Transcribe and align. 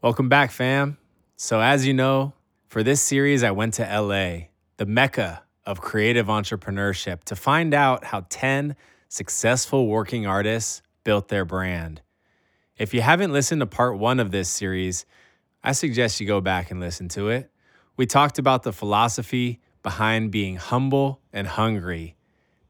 Welcome 0.00 0.28
back, 0.28 0.52
fam. 0.52 0.96
So, 1.34 1.60
as 1.60 1.84
you 1.84 1.92
know, 1.92 2.32
for 2.68 2.84
this 2.84 3.00
series, 3.00 3.42
I 3.42 3.50
went 3.50 3.74
to 3.74 3.82
LA, 3.82 4.46
the 4.76 4.86
mecca 4.86 5.42
of 5.66 5.80
creative 5.80 6.28
entrepreneurship, 6.28 7.24
to 7.24 7.34
find 7.34 7.74
out 7.74 8.04
how 8.04 8.24
10 8.30 8.76
successful 9.08 9.88
working 9.88 10.24
artists 10.24 10.82
built 11.02 11.26
their 11.26 11.44
brand. 11.44 12.00
If 12.76 12.94
you 12.94 13.00
haven't 13.00 13.32
listened 13.32 13.60
to 13.60 13.66
part 13.66 13.98
one 13.98 14.20
of 14.20 14.30
this 14.30 14.48
series, 14.48 15.04
I 15.64 15.72
suggest 15.72 16.20
you 16.20 16.28
go 16.28 16.40
back 16.40 16.70
and 16.70 16.78
listen 16.78 17.08
to 17.08 17.30
it. 17.30 17.50
We 17.96 18.06
talked 18.06 18.38
about 18.38 18.62
the 18.62 18.72
philosophy 18.72 19.58
behind 19.82 20.30
being 20.30 20.54
humble 20.54 21.20
and 21.32 21.48
hungry, 21.48 22.14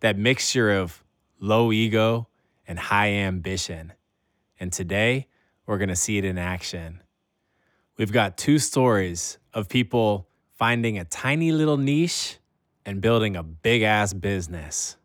that 0.00 0.16
mixture 0.16 0.70
of 0.70 1.04
low 1.38 1.72
ego 1.72 2.26
and 2.66 2.79
high 2.79 3.10
ambition. 3.10 3.92
And 4.58 4.72
today, 4.72 5.26
we're 5.66 5.76
to 5.76 5.95
see 5.95 6.16
it 6.16 6.24
in 6.24 6.38
action. 6.38 7.02
We've 7.98 8.12
got 8.12 8.36
two 8.36 8.60
stories 8.60 9.38
of 9.52 9.68
people 9.68 10.28
finding 10.54 10.98
a 10.98 11.04
tiny 11.04 11.50
little 11.50 11.77
niche 11.77 12.38
and 12.86 13.00
building 13.00 13.34
a 13.34 13.42
big 13.42 13.82
ass 13.82 14.12
business. 14.12 14.96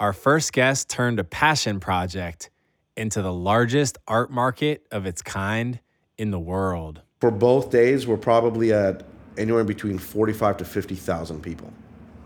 Our 0.00 0.12
first 0.12 0.52
guest 0.52 0.90
turned 0.90 1.20
a 1.20 1.24
passion 1.24 1.78
project 1.78 2.50
into 2.96 3.22
the 3.22 3.32
largest 3.32 3.98
art 4.08 4.32
market 4.32 4.84
of 4.90 5.06
its 5.06 5.22
kind 5.22 5.78
in 6.18 6.32
the 6.32 6.40
world. 6.40 7.02
For 7.20 7.30
both 7.30 7.70
days, 7.70 8.04
we're 8.04 8.16
probably 8.16 8.72
at 8.72 9.04
anywhere 9.38 9.62
between 9.62 9.96
45 9.96 10.56
to 10.56 10.64
50,000 10.64 11.40
people 11.40 11.72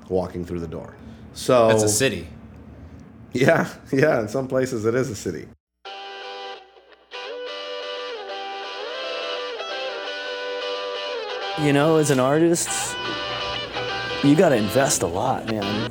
walking 0.09 0.43
through 0.43 0.61
the 0.61 0.69
door. 0.69 0.97
So 1.35 1.69
That's 1.69 1.83
a 1.83 1.89
city. 1.91 2.27
Yeah, 3.35 3.69
yeah, 3.93 4.21
in 4.21 4.29
some 4.29 4.49
places 4.49 4.87
it 4.87 4.95
is 4.95 5.11
a 5.11 5.17
city. 5.17 5.49
You 11.61 11.73
know, 11.73 11.97
as 11.97 12.13
an 12.13 12.21
artist, 12.21 12.97
you 14.23 14.37
got 14.37 14.51
to 14.51 14.55
invest 14.55 15.03
a 15.03 15.09
lot, 15.09 15.51
man. 15.51 15.91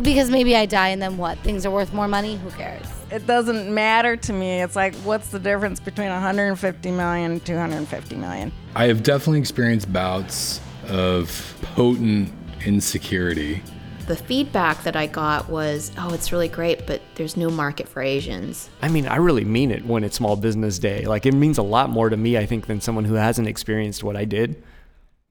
Because 0.00 0.30
maybe 0.30 0.54
I 0.54 0.66
die 0.66 0.88
and 0.88 1.02
then 1.02 1.16
what? 1.16 1.36
Things 1.38 1.66
are 1.66 1.70
worth 1.70 1.92
more 1.92 2.06
money? 2.06 2.36
Who 2.36 2.50
cares? 2.50 2.86
It 3.10 3.26
doesn't 3.26 3.74
matter 3.74 4.16
to 4.16 4.32
me. 4.32 4.62
It's 4.62 4.76
like, 4.76 4.94
what's 4.96 5.30
the 5.30 5.40
difference 5.40 5.80
between 5.80 6.10
150 6.10 6.90
million 6.92 7.32
and 7.32 7.44
250 7.44 8.14
million? 8.14 8.52
I 8.76 8.86
have 8.86 9.02
definitely 9.02 9.40
experienced 9.40 9.92
bouts 9.92 10.60
of 10.88 11.56
potent 11.74 12.32
insecurity. 12.64 13.64
The 14.06 14.16
feedback 14.16 14.82
that 14.82 14.96
I 14.96 15.06
got 15.06 15.48
was, 15.48 15.92
oh, 15.96 16.12
it's 16.12 16.32
really 16.32 16.48
great, 16.48 16.86
but 16.86 17.00
there's 17.14 17.36
no 17.36 17.50
market 17.50 17.88
for 17.88 18.02
Asians. 18.02 18.68
I 18.82 18.88
mean, 18.88 19.06
I 19.06 19.16
really 19.16 19.44
mean 19.44 19.70
it 19.70 19.86
when 19.86 20.02
it's 20.02 20.16
Small 20.16 20.34
Business 20.34 20.80
Day. 20.80 21.06
Like, 21.06 21.24
it 21.24 21.32
means 21.32 21.56
a 21.56 21.62
lot 21.62 21.88
more 21.88 22.10
to 22.10 22.16
me, 22.16 22.36
I 22.36 22.44
think, 22.44 22.66
than 22.66 22.80
someone 22.80 23.04
who 23.04 23.14
hasn't 23.14 23.46
experienced 23.46 24.02
what 24.02 24.16
I 24.16 24.24
did. 24.24 24.62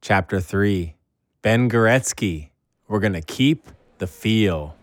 Chapter 0.02 0.40
3 0.40 0.96
Ben 1.42 1.70
Goretzky. 1.70 2.50
We're 2.88 3.00
going 3.00 3.14
to 3.14 3.22
keep 3.22 3.68
the 3.98 4.08
feel. 4.08 4.76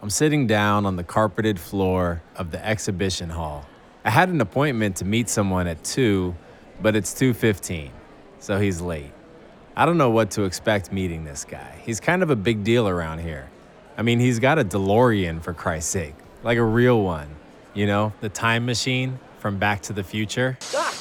I'm 0.00 0.10
sitting 0.10 0.46
down 0.46 0.86
on 0.86 0.96
the 0.96 1.04
carpeted 1.04 1.60
floor 1.60 2.22
of 2.36 2.50
the 2.50 2.66
exhibition 2.66 3.30
hall. 3.30 3.66
I 4.04 4.10
had 4.10 4.30
an 4.30 4.40
appointment 4.40 4.96
to 4.96 5.04
meet 5.04 5.28
someone 5.28 5.66
at 5.66 5.84
2, 5.84 6.34
but 6.80 6.96
it's 6.96 7.12
2:15, 7.14 7.90
so 8.40 8.58
he's 8.58 8.80
late. 8.80 9.12
I 9.74 9.86
don't 9.86 9.96
know 9.96 10.10
what 10.10 10.32
to 10.32 10.42
expect 10.42 10.92
meeting 10.92 11.24
this 11.24 11.44
guy. 11.46 11.80
He's 11.82 11.98
kind 11.98 12.22
of 12.22 12.28
a 12.28 12.36
big 12.36 12.62
deal 12.62 12.86
around 12.86 13.20
here. 13.20 13.48
I 13.96 14.02
mean, 14.02 14.20
he's 14.20 14.38
got 14.38 14.58
a 14.58 14.64
DeLorean 14.64 15.42
for 15.42 15.54
Christ's 15.54 15.90
sake, 15.90 16.14
like 16.42 16.58
a 16.58 16.64
real 16.64 17.02
one. 17.02 17.28
You 17.72 17.86
know, 17.86 18.12
the 18.20 18.28
time 18.28 18.66
machine 18.66 19.18
from 19.38 19.56
Back 19.58 19.80
to 19.82 19.94
the 19.94 20.04
Future. 20.04 20.58
Doc, 20.70 20.94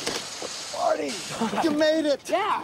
Marty, 0.77 1.11
you 1.63 1.71
made 1.71 2.05
it. 2.05 2.29
Yeah. 2.29 2.63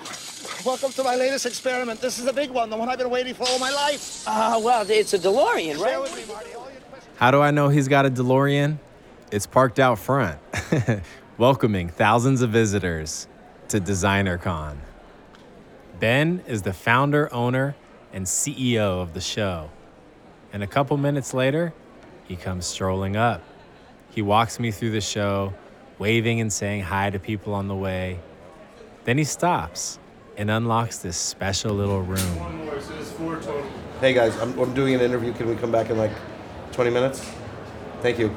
Welcome 0.65 0.91
to 0.93 1.03
my 1.03 1.15
latest 1.15 1.45
experiment. 1.45 1.99
This 1.99 2.19
is 2.19 2.23
the 2.25 2.31
big 2.31 2.51
one, 2.51 2.69
the 2.69 2.77
one 2.77 2.87
I've 2.87 2.97
been 2.97 3.09
waiting 3.09 3.33
for 3.33 3.43
all 3.45 3.59
my 3.59 3.71
life. 3.71 4.23
Uh, 4.25 4.61
well, 4.63 4.85
it's 4.89 5.13
a 5.13 5.19
DeLorean, 5.19 5.77
Bear 5.77 5.99
right? 5.99 6.01
with 6.01 6.15
me, 6.15 6.33
Marty. 6.33 6.53
All 6.53 6.71
your 6.71 6.79
questions. 6.89 7.17
How 7.17 7.31
do 7.31 7.41
I 7.41 7.51
know 7.51 7.67
he's 7.67 7.89
got 7.89 8.05
a 8.05 8.09
DeLorean? 8.09 8.77
It's 9.29 9.45
parked 9.45 9.77
out 9.77 9.99
front, 9.99 10.39
welcoming 11.37 11.89
thousands 11.89 12.41
of 12.41 12.49
visitors 12.51 13.27
to 13.67 13.81
DesignerCon. 13.81 14.77
Ben 15.99 16.43
is 16.47 16.61
the 16.61 16.73
founder, 16.73 17.33
owner, 17.33 17.75
and 18.13 18.25
CEO 18.25 19.01
of 19.01 19.13
the 19.13 19.21
show. 19.21 19.69
And 20.53 20.61
a 20.63 20.67
couple 20.67 20.97
minutes 20.97 21.33
later, 21.33 21.73
he 22.25 22.35
comes 22.35 22.65
strolling 22.65 23.15
up. 23.15 23.41
He 24.11 24.21
walks 24.21 24.59
me 24.59 24.71
through 24.71 24.91
the 24.91 25.01
show, 25.01 25.53
waving 25.97 26.39
and 26.39 26.51
saying 26.51 26.83
hi 26.83 27.09
to 27.09 27.19
people 27.19 27.53
on 27.53 27.67
the 27.67 27.75
way. 27.75 28.19
Then 29.05 29.17
he 29.17 29.23
stops 29.23 29.99
and 30.37 30.51
unlocks 30.51 30.99
this 30.99 31.17
special 31.17 31.73
little 31.73 32.01
room. 32.01 32.69
Hey 33.99 34.13
guys, 34.13 34.37
I'm, 34.39 34.57
I'm 34.59 34.73
doing 34.73 34.93
an 34.93 35.01
interview. 35.01 35.33
Can 35.33 35.47
we 35.47 35.55
come 35.55 35.71
back 35.71 35.89
in 35.89 35.97
like 35.97 36.11
20 36.73 36.91
minutes? 36.91 37.27
Thank 38.01 38.19
you. 38.19 38.35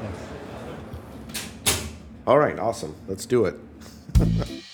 All 2.25 2.39
right, 2.39 2.57
awesome. 2.57 2.95
Let's 3.07 3.25
do 3.25 3.45
it. 3.45 3.55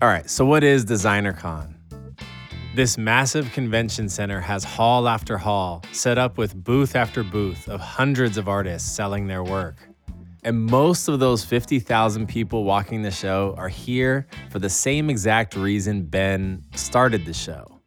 All 0.00 0.06
right, 0.06 0.30
so 0.30 0.44
what 0.44 0.62
is 0.62 0.84
DesignerCon? 0.84 1.74
This 2.76 2.96
massive 2.96 3.50
convention 3.50 4.08
center 4.08 4.40
has 4.40 4.62
hall 4.62 5.08
after 5.08 5.36
hall 5.36 5.82
set 5.90 6.18
up 6.18 6.38
with 6.38 6.54
booth 6.54 6.94
after 6.94 7.24
booth 7.24 7.68
of 7.68 7.80
hundreds 7.80 8.38
of 8.38 8.48
artists 8.48 8.88
selling 8.92 9.26
their 9.26 9.42
work. 9.42 9.88
And 10.44 10.66
most 10.66 11.08
of 11.08 11.18
those 11.18 11.44
50,000 11.44 12.28
people 12.28 12.62
walking 12.62 13.02
the 13.02 13.10
show 13.10 13.56
are 13.58 13.68
here 13.68 14.28
for 14.50 14.60
the 14.60 14.70
same 14.70 15.10
exact 15.10 15.56
reason 15.56 16.04
Ben 16.04 16.62
started 16.76 17.26
the 17.26 17.34
show 17.34 17.80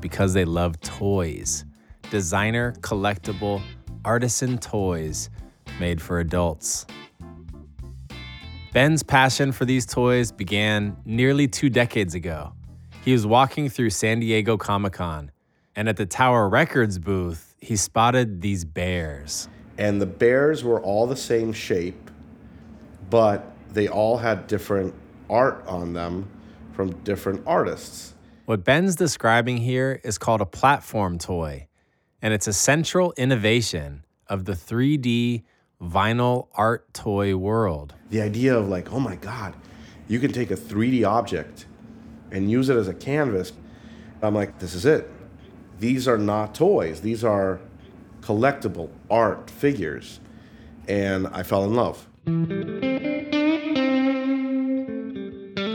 because 0.00 0.34
they 0.34 0.44
love 0.44 0.78
toys. 0.82 1.64
Designer, 2.10 2.74
collectible, 2.80 3.62
artisan 4.04 4.58
toys 4.58 5.30
made 5.80 6.02
for 6.02 6.20
adults. 6.20 6.84
Ben's 8.74 9.04
passion 9.04 9.52
for 9.52 9.64
these 9.64 9.86
toys 9.86 10.32
began 10.32 10.96
nearly 11.04 11.46
two 11.46 11.70
decades 11.70 12.16
ago. 12.16 12.54
He 13.04 13.12
was 13.12 13.24
walking 13.24 13.68
through 13.68 13.90
San 13.90 14.18
Diego 14.18 14.56
Comic 14.56 14.94
Con, 14.94 15.30
and 15.76 15.88
at 15.88 15.96
the 15.96 16.06
Tower 16.06 16.48
Records 16.48 16.98
booth, 16.98 17.54
he 17.60 17.76
spotted 17.76 18.40
these 18.40 18.64
bears. 18.64 19.48
And 19.78 20.02
the 20.02 20.06
bears 20.06 20.64
were 20.64 20.80
all 20.80 21.06
the 21.06 21.14
same 21.14 21.52
shape, 21.52 22.10
but 23.10 23.48
they 23.70 23.86
all 23.86 24.16
had 24.16 24.48
different 24.48 24.92
art 25.30 25.64
on 25.68 25.92
them 25.92 26.28
from 26.72 26.94
different 27.04 27.44
artists. 27.46 28.14
What 28.46 28.64
Ben's 28.64 28.96
describing 28.96 29.58
here 29.58 30.00
is 30.02 30.18
called 30.18 30.40
a 30.40 30.46
platform 30.46 31.18
toy, 31.18 31.68
and 32.20 32.34
it's 32.34 32.48
a 32.48 32.52
central 32.52 33.14
innovation 33.16 34.04
of 34.26 34.46
the 34.46 34.54
3D 34.54 35.44
vinyl 35.80 36.48
art 36.54 36.92
toy 36.94 37.36
world. 37.36 37.94
The 38.10 38.20
idea 38.20 38.56
of 38.56 38.68
like, 38.68 38.92
oh 38.92 39.00
my 39.00 39.16
God, 39.16 39.54
you 40.08 40.20
can 40.20 40.32
take 40.32 40.50
a 40.50 40.56
3D 40.56 41.06
object 41.06 41.66
and 42.30 42.50
use 42.50 42.68
it 42.68 42.76
as 42.76 42.88
a 42.88 42.94
canvas. 42.94 43.52
I'm 44.22 44.34
like, 44.34 44.58
this 44.58 44.74
is 44.74 44.86
it. 44.86 45.10
These 45.78 46.08
are 46.08 46.18
not 46.18 46.54
toys. 46.54 47.00
These 47.00 47.24
are 47.24 47.60
collectible 48.20 48.90
art 49.10 49.50
figures. 49.50 50.20
And 50.88 51.26
I 51.28 51.42
fell 51.42 51.64
in 51.64 51.74
love. 51.74 52.06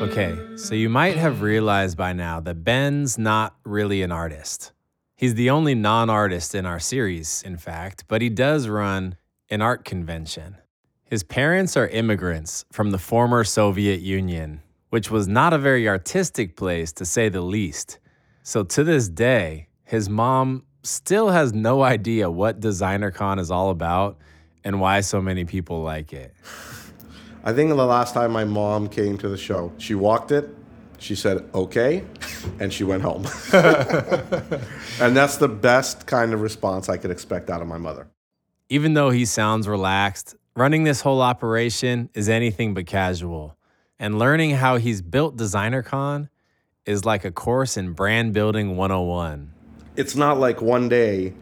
Okay, 0.02 0.58
so 0.58 0.76
you 0.76 0.90
might 0.90 1.18
have 1.18 1.42
realized 1.42 1.98
by 1.98 2.14
now 2.14 2.40
that 2.40 2.64
Ben's 2.64 3.18
not 3.18 3.56
really 3.64 4.02
an 4.02 4.12
artist. 4.12 4.72
He's 5.16 5.36
the 5.36 5.50
only 5.50 5.76
non 5.76 6.10
artist 6.10 6.56
in 6.56 6.66
our 6.66 6.80
series, 6.80 7.44
in 7.44 7.58
fact, 7.58 8.06
but 8.08 8.22
he 8.22 8.30
does 8.30 8.68
run 8.68 9.18
an 9.50 9.62
art 9.62 9.84
convention. 9.84 10.58
His 11.04 11.24
parents 11.24 11.76
are 11.76 11.88
immigrants 11.88 12.66
from 12.72 12.92
the 12.92 13.00
former 13.00 13.44
Soviet 13.44 14.00
Union, 14.00 14.62
which 14.90 15.10
was 15.10 15.28
not 15.28 15.54
a 15.54 15.58
very 15.58 15.90
artistic 15.90 16.56
place 16.56 16.92
to 16.94 17.06
say 17.06 17.30
the 17.30 17.42
least. 17.42 17.98
So 18.44 18.64
to 18.64 18.84
this 18.84 19.10
day, 19.10 19.70
his 19.84 20.08
mom 20.08 20.64
still 20.84 21.30
has 21.30 21.52
no 21.52 21.82
idea 21.82 22.30
what 22.30 22.60
DesignerCon 22.60 23.40
is 23.40 23.50
all 23.50 23.72
about 23.72 24.20
and 24.64 24.80
why 24.80 25.02
so 25.02 25.22
many 25.22 25.46
people 25.46 25.82
like 25.82 26.14
it. 26.14 26.34
I 27.44 27.54
think 27.54 27.70
the 27.70 27.76
last 27.76 28.14
time 28.14 28.32
my 28.32 28.46
mom 28.46 28.88
came 28.88 29.18
to 29.18 29.30
the 29.30 29.38
show, 29.38 29.72
she 29.78 29.96
walked 29.96 30.32
it, 30.32 30.50
she 31.00 31.16
said, 31.16 31.50
okay, 31.56 32.04
and 32.60 32.72
she 32.72 32.84
went 32.84 33.02
home. 33.02 33.26
and 33.54 35.16
that's 35.16 35.38
the 35.38 35.48
best 35.48 36.06
kind 36.06 36.34
of 36.34 36.42
response 36.42 36.90
I 36.90 36.98
could 36.98 37.10
expect 37.10 37.50
out 37.50 37.62
of 37.62 37.68
my 37.68 37.78
mother. 37.78 38.08
Even 38.72 38.94
though 38.94 39.10
he 39.10 39.26
sounds 39.26 39.68
relaxed, 39.68 40.36
running 40.56 40.84
this 40.84 41.02
whole 41.02 41.24
operation 41.24 42.08
is 42.14 42.30
anything 42.30 42.76
but 42.76 42.86
casual. 42.86 43.58
And 43.98 44.20
learning 44.20 44.52
how 44.52 44.78
he's 44.78 45.02
built 45.02 45.36
DesignerCon 45.38 46.30
is 46.86 47.04
like 47.04 47.26
a 47.26 47.32
course 47.32 47.78
in 47.78 47.94
brand 47.94 48.34
building 48.34 48.78
101. 48.78 49.52
It's 49.96 50.16
not 50.16 50.40
like 50.40 50.62
one 50.62 50.88
day 50.88 51.34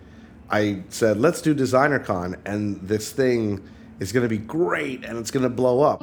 I 0.50 0.84
said, 0.88 1.20
let's 1.20 1.42
do 1.42 1.54
DesignerCon, 1.54 2.40
and 2.46 2.80
this 2.82 3.12
thing 3.12 3.62
is 4.00 4.14
going 4.14 4.24
to 4.24 4.30
be 4.30 4.38
great 4.38 5.04
and 5.04 5.18
it's 5.18 5.30
going 5.30 5.44
to 5.44 5.50
blow 5.50 5.82
up. 5.82 6.02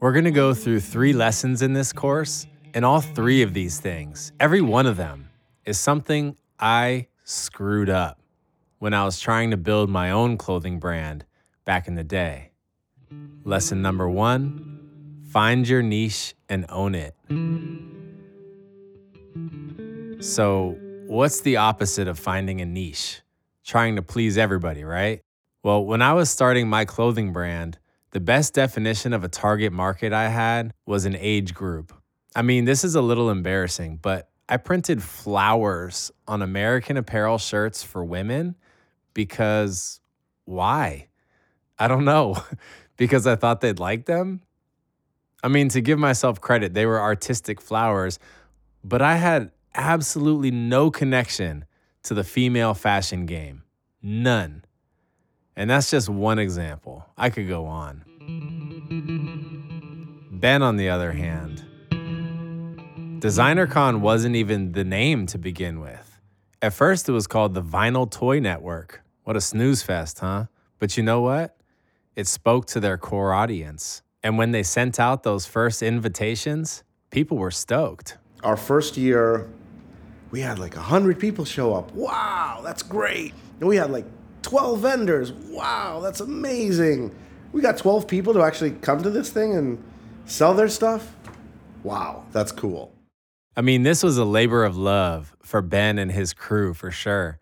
We're 0.00 0.12
going 0.12 0.24
to 0.24 0.30
go 0.30 0.52
through 0.52 0.80
three 0.80 1.14
lessons 1.14 1.62
in 1.62 1.72
this 1.72 1.94
course, 1.94 2.46
and 2.74 2.84
all 2.84 3.00
three 3.00 3.40
of 3.40 3.54
these 3.54 3.80
things, 3.80 4.32
every 4.38 4.60
one 4.60 4.84
of 4.84 4.98
them, 4.98 5.30
is 5.64 5.78
something 5.78 6.36
I 6.58 7.06
screwed 7.24 7.88
up 7.88 8.21
when 8.82 8.92
I 8.94 9.04
was 9.04 9.20
trying 9.20 9.52
to 9.52 9.56
build 9.56 9.90
my 9.90 10.10
own 10.10 10.36
clothing 10.36 10.80
brand 10.80 11.24
back 11.64 11.86
in 11.86 11.94
the 11.94 12.02
day. 12.02 12.50
Lesson 13.44 13.80
number 13.80 14.08
one 14.08 15.20
find 15.30 15.68
your 15.68 15.82
niche 15.82 16.34
and 16.48 16.66
own 16.68 16.96
it. 16.96 17.14
So, 20.20 20.76
what's 21.06 21.42
the 21.42 21.58
opposite 21.58 22.08
of 22.08 22.18
finding 22.18 22.60
a 22.60 22.64
niche? 22.64 23.22
Trying 23.64 23.94
to 23.94 24.02
please 24.02 24.36
everybody, 24.36 24.82
right? 24.82 25.20
Well, 25.62 25.84
when 25.84 26.02
I 26.02 26.14
was 26.14 26.28
starting 26.28 26.68
my 26.68 26.84
clothing 26.84 27.32
brand, 27.32 27.78
the 28.10 28.18
best 28.18 28.52
definition 28.52 29.12
of 29.12 29.22
a 29.22 29.28
target 29.28 29.72
market 29.72 30.12
I 30.12 30.26
had 30.26 30.74
was 30.86 31.04
an 31.04 31.14
age 31.14 31.54
group. 31.54 31.92
I 32.34 32.42
mean, 32.42 32.64
this 32.64 32.82
is 32.82 32.96
a 32.96 33.00
little 33.00 33.30
embarrassing, 33.30 34.00
but 34.02 34.28
I 34.48 34.56
printed 34.56 35.04
flowers 35.04 36.10
on 36.26 36.42
American 36.42 36.96
Apparel 36.96 37.38
shirts 37.38 37.84
for 37.84 38.04
women 38.04 38.56
because 39.14 40.00
why? 40.44 41.08
I 41.78 41.88
don't 41.88 42.04
know. 42.04 42.36
because 42.96 43.26
I 43.26 43.36
thought 43.36 43.60
they'd 43.60 43.78
like 43.78 44.06
them? 44.06 44.42
I 45.42 45.48
mean, 45.48 45.68
to 45.70 45.80
give 45.80 45.98
myself 45.98 46.40
credit, 46.40 46.72
they 46.74 46.86
were 46.86 47.00
artistic 47.00 47.60
flowers, 47.60 48.18
but 48.84 49.02
I 49.02 49.16
had 49.16 49.50
absolutely 49.74 50.50
no 50.50 50.90
connection 50.90 51.64
to 52.04 52.14
the 52.14 52.24
female 52.24 52.74
fashion 52.74 53.26
game. 53.26 53.64
None. 54.02 54.64
And 55.56 55.68
that's 55.68 55.90
just 55.90 56.08
one 56.08 56.38
example. 56.38 57.06
I 57.16 57.30
could 57.30 57.48
go 57.48 57.66
on. 57.66 58.04
Ben, 60.30 60.62
on 60.62 60.76
the 60.76 60.88
other 60.88 61.12
hand, 61.12 61.64
DesignerCon 63.20 64.00
wasn't 64.00 64.36
even 64.36 64.72
the 64.72 64.84
name 64.84 65.26
to 65.26 65.38
begin 65.38 65.80
with. 65.80 66.20
At 66.60 66.72
first, 66.72 67.08
it 67.08 67.12
was 67.12 67.26
called 67.26 67.54
the 67.54 67.62
Vinyl 67.62 68.10
Toy 68.10 68.40
Network. 68.40 69.01
What 69.24 69.36
a 69.36 69.40
snooze 69.40 69.82
fest, 69.82 70.18
huh? 70.18 70.46
But 70.78 70.96
you 70.96 71.02
know 71.02 71.20
what? 71.20 71.56
It 72.16 72.26
spoke 72.26 72.66
to 72.66 72.80
their 72.80 72.98
core 72.98 73.32
audience. 73.32 74.02
And 74.22 74.36
when 74.36 74.50
they 74.50 74.62
sent 74.62 74.98
out 74.98 75.22
those 75.22 75.46
first 75.46 75.82
invitations, 75.82 76.82
people 77.10 77.36
were 77.36 77.52
stoked. 77.52 78.18
Our 78.42 78.56
first 78.56 78.96
year, 78.96 79.48
we 80.32 80.40
had 80.40 80.58
like 80.58 80.74
100 80.74 81.20
people 81.20 81.44
show 81.44 81.72
up. 81.72 81.92
Wow, 81.92 82.62
that's 82.64 82.82
great. 82.82 83.32
And 83.60 83.68
we 83.68 83.76
had 83.76 83.90
like 83.90 84.06
12 84.42 84.80
vendors. 84.80 85.32
Wow, 85.32 86.00
that's 86.02 86.20
amazing. 86.20 87.14
We 87.52 87.60
got 87.60 87.78
12 87.78 88.08
people 88.08 88.32
to 88.34 88.42
actually 88.42 88.72
come 88.72 89.02
to 89.02 89.10
this 89.10 89.30
thing 89.30 89.54
and 89.54 89.82
sell 90.24 90.52
their 90.54 90.68
stuff. 90.68 91.14
Wow, 91.84 92.24
that's 92.32 92.50
cool. 92.50 92.92
I 93.56 93.60
mean, 93.60 93.82
this 93.82 94.02
was 94.02 94.18
a 94.18 94.24
labor 94.24 94.64
of 94.64 94.76
love 94.76 95.36
for 95.42 95.62
Ben 95.62 95.98
and 95.98 96.10
his 96.10 96.32
crew 96.32 96.74
for 96.74 96.90
sure. 96.90 97.38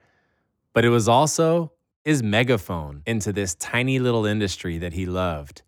But 0.72 0.84
it 0.84 0.90
was 0.90 1.08
also 1.08 1.72
his 2.04 2.22
megaphone 2.22 3.02
into 3.06 3.32
this 3.32 3.54
tiny 3.54 3.98
little 3.98 4.24
industry 4.26 4.78
that 4.78 4.92
he 4.92 5.06
loved. 5.06 5.62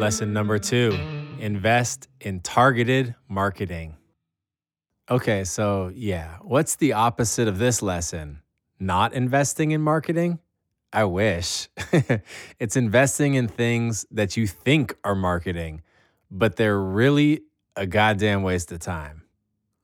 Lesson 0.00 0.32
number 0.32 0.58
two 0.58 0.98
invest 1.38 2.08
in 2.20 2.40
targeted 2.40 3.14
marketing. 3.28 3.96
Okay, 5.10 5.44
so 5.44 5.90
yeah, 5.94 6.36
what's 6.42 6.76
the 6.76 6.92
opposite 6.92 7.48
of 7.48 7.58
this 7.58 7.82
lesson? 7.82 8.42
Not 8.78 9.12
investing 9.12 9.72
in 9.72 9.80
marketing? 9.82 10.38
I 10.92 11.04
wish. 11.04 11.68
it's 12.58 12.76
investing 12.76 13.34
in 13.34 13.48
things 13.48 14.06
that 14.10 14.36
you 14.36 14.46
think 14.46 14.96
are 15.04 15.14
marketing, 15.14 15.82
but 16.30 16.56
they're 16.56 16.80
really 16.80 17.42
a 17.76 17.86
goddamn 17.86 18.42
waste 18.42 18.72
of 18.72 18.80
time. 18.80 19.19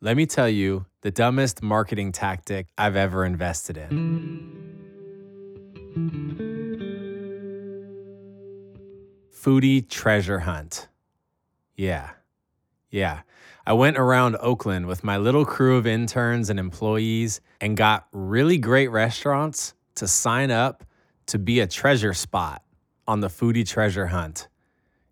Let 0.06 0.17
me 0.17 0.25
tell 0.25 0.49
you 0.49 0.87
the 1.00 1.11
dumbest 1.11 1.64
marketing 1.64 2.12
tactic 2.12 2.69
I've 2.79 2.94
ever 2.94 3.25
invested 3.25 3.76
in. 3.76 4.53
Foodie 9.35 9.88
treasure 9.88 10.38
hunt. 10.38 10.87
Yeah. 11.75 12.11
Yeah. 12.88 13.23
I 13.67 13.73
went 13.73 13.99
around 13.99 14.37
Oakland 14.37 14.87
with 14.87 15.03
my 15.03 15.17
little 15.17 15.44
crew 15.44 15.76
of 15.76 15.88
interns 15.88 16.50
and 16.50 16.61
employees 16.61 17.41
and 17.61 17.76
got 17.76 18.06
really 18.12 18.58
great 18.58 18.93
restaurants 18.93 19.75
to 19.97 20.06
sign 20.06 20.53
up 20.53 20.85
to 21.26 21.37
be 21.41 21.58
a 21.58 21.67
treasure 21.67 22.14
spot 22.14 22.62
on 23.08 23.19
the 23.19 23.29
foodie 23.29 23.69
treasure 23.69 24.06
hunt. 24.06 24.47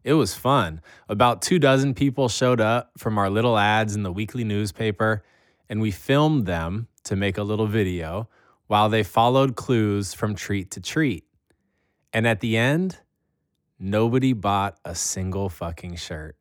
It 0.05 0.13
was 0.13 0.35
fun. 0.35 0.83
About 1.09 1.41
two 1.41 1.59
dozen 1.59 1.95
people 1.95 2.29
showed 2.29 2.61
up 2.61 2.93
from 2.99 3.17
our 3.17 3.31
little 3.31 3.57
ads 3.57 3.97
in 3.97 4.03
the 4.03 4.13
weekly 4.13 4.45
newspaper, 4.45 5.25
and 5.71 5.81
we 5.81 5.91
filmed 5.91 6.45
them 6.45 6.89
to 7.05 7.17
make 7.17 7.39
a 7.39 7.43
little 7.43 7.67
video 7.67 8.29
while 8.67 8.91
they 8.91 9.03
followed 9.03 9.57
clues 9.57 10.13
from 10.13 10.35
treat 10.35 10.71
to 10.73 10.81
treat. 10.81 11.25
And 12.13 12.27
at 12.27 12.41
the 12.41 12.59
end, 12.59 12.99
nobody 13.79 14.35
bought 14.35 14.79
a 14.85 14.95
single 14.95 15.49
fucking 15.49 15.97
shirt. 15.97 16.37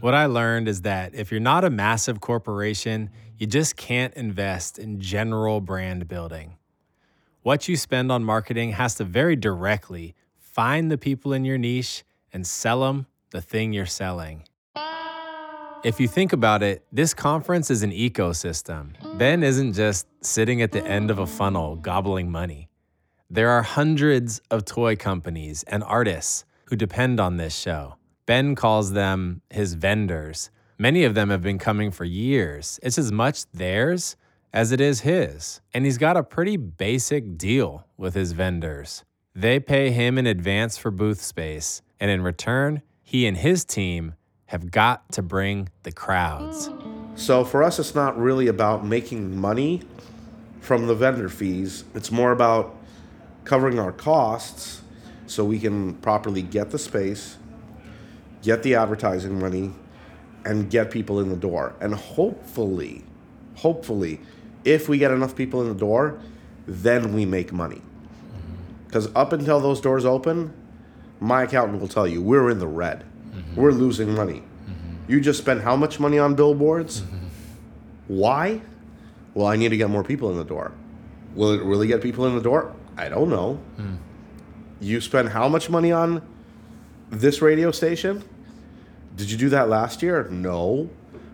What 0.00 0.14
I 0.14 0.26
learned 0.26 0.68
is 0.68 0.82
that 0.82 1.14
if 1.14 1.32
you're 1.32 1.40
not 1.40 1.64
a 1.64 1.70
massive 1.70 2.20
corporation, 2.20 3.10
you 3.38 3.48
just 3.48 3.74
can't 3.74 4.14
invest 4.14 4.78
in 4.78 5.00
general 5.00 5.60
brand 5.60 6.06
building. 6.06 6.58
What 7.44 7.68
you 7.68 7.76
spend 7.76 8.10
on 8.10 8.24
marketing 8.24 8.72
has 8.72 8.94
to 8.94 9.04
very 9.04 9.36
directly 9.36 10.14
find 10.38 10.90
the 10.90 10.96
people 10.96 11.34
in 11.34 11.44
your 11.44 11.58
niche 11.58 12.02
and 12.32 12.46
sell 12.46 12.80
them 12.80 13.06
the 13.32 13.42
thing 13.42 13.74
you're 13.74 13.84
selling. 13.84 14.44
If 15.84 16.00
you 16.00 16.08
think 16.08 16.32
about 16.32 16.62
it, 16.62 16.86
this 16.90 17.12
conference 17.12 17.70
is 17.70 17.82
an 17.82 17.90
ecosystem. 17.90 18.94
Ben 19.18 19.42
isn't 19.42 19.74
just 19.74 20.06
sitting 20.22 20.62
at 20.62 20.72
the 20.72 20.82
end 20.86 21.10
of 21.10 21.18
a 21.18 21.26
funnel 21.26 21.76
gobbling 21.76 22.30
money. 22.30 22.70
There 23.28 23.50
are 23.50 23.60
hundreds 23.60 24.40
of 24.50 24.64
toy 24.64 24.96
companies 24.96 25.64
and 25.64 25.84
artists 25.84 26.46
who 26.64 26.76
depend 26.76 27.20
on 27.20 27.36
this 27.36 27.54
show. 27.54 27.96
Ben 28.24 28.54
calls 28.54 28.92
them 28.92 29.42
his 29.50 29.74
vendors. 29.74 30.48
Many 30.78 31.04
of 31.04 31.14
them 31.14 31.28
have 31.28 31.42
been 31.42 31.58
coming 31.58 31.90
for 31.90 32.06
years. 32.06 32.80
It's 32.82 32.96
as 32.96 33.12
much 33.12 33.44
theirs 33.52 34.16
as 34.54 34.70
it 34.70 34.80
is 34.80 35.00
his. 35.00 35.60
And 35.74 35.84
he's 35.84 35.98
got 35.98 36.16
a 36.16 36.22
pretty 36.22 36.56
basic 36.56 37.36
deal 37.36 37.84
with 37.98 38.14
his 38.14 38.32
vendors. 38.32 39.04
They 39.34 39.58
pay 39.58 39.90
him 39.90 40.16
in 40.16 40.28
advance 40.28 40.78
for 40.78 40.92
booth 40.92 41.20
space, 41.20 41.82
and 41.98 42.08
in 42.08 42.22
return, 42.22 42.82
he 43.02 43.26
and 43.26 43.36
his 43.36 43.64
team 43.64 44.14
have 44.46 44.70
got 44.70 45.10
to 45.12 45.22
bring 45.22 45.70
the 45.82 45.90
crowds. 45.90 46.70
So 47.16 47.44
for 47.44 47.64
us, 47.64 47.80
it's 47.80 47.96
not 47.96 48.16
really 48.16 48.46
about 48.46 48.86
making 48.86 49.36
money 49.36 49.82
from 50.60 50.86
the 50.86 50.94
vendor 50.94 51.28
fees, 51.28 51.84
it's 51.94 52.10
more 52.10 52.32
about 52.32 52.74
covering 53.44 53.78
our 53.78 53.92
costs 53.92 54.80
so 55.26 55.44
we 55.44 55.58
can 55.58 55.94
properly 55.94 56.40
get 56.40 56.70
the 56.70 56.78
space, 56.78 57.36
get 58.40 58.62
the 58.62 58.76
advertising 58.76 59.38
money, 59.38 59.72
and 60.46 60.70
get 60.70 60.90
people 60.90 61.20
in 61.20 61.28
the 61.28 61.36
door. 61.36 61.74
And 61.80 61.94
hopefully, 61.94 63.04
hopefully, 63.56 64.20
if 64.64 64.88
we 64.88 64.98
get 64.98 65.10
enough 65.10 65.36
people 65.36 65.62
in 65.62 65.68
the 65.68 65.74
door, 65.74 66.18
then 66.66 67.12
we 67.12 67.26
make 67.26 67.52
money. 67.52 67.82
Because 68.86 69.08
up 69.14 69.32
until 69.32 69.60
those 69.60 69.80
doors 69.80 70.04
open, 70.04 70.52
my 71.20 71.42
accountant 71.42 71.80
will 71.80 71.88
tell 71.88 72.06
you 72.06 72.22
we're 72.22 72.50
in 72.50 72.58
the 72.58 72.66
red. 72.66 73.04
Mm-hmm. 73.30 73.60
We're 73.60 73.72
losing 73.72 74.14
money. 74.14 74.42
Mm-hmm. 74.42 75.12
You 75.12 75.20
just 75.20 75.40
spent 75.40 75.62
how 75.62 75.76
much 75.76 75.98
money 75.98 76.18
on 76.18 76.34
billboards? 76.34 77.00
Mm-hmm. 77.00 77.26
Why? 78.08 78.60
Well, 79.34 79.46
I 79.46 79.56
need 79.56 79.70
to 79.70 79.76
get 79.76 79.90
more 79.90 80.04
people 80.04 80.30
in 80.30 80.36
the 80.36 80.44
door. 80.44 80.72
Will 81.34 81.52
it 81.52 81.62
really 81.62 81.86
get 81.86 82.02
people 82.02 82.26
in 82.26 82.36
the 82.36 82.42
door? 82.42 82.74
I 82.96 83.08
don't 83.08 83.28
know. 83.28 83.60
Mm. 83.76 83.96
You 84.80 85.00
spend 85.00 85.30
how 85.30 85.48
much 85.48 85.68
money 85.68 85.90
on 85.90 86.22
this 87.10 87.42
radio 87.42 87.70
station? 87.72 88.22
Did 89.16 89.30
you 89.30 89.36
do 89.36 89.48
that 89.48 89.68
last 89.68 90.02
year? 90.02 90.28
No. 90.30 90.88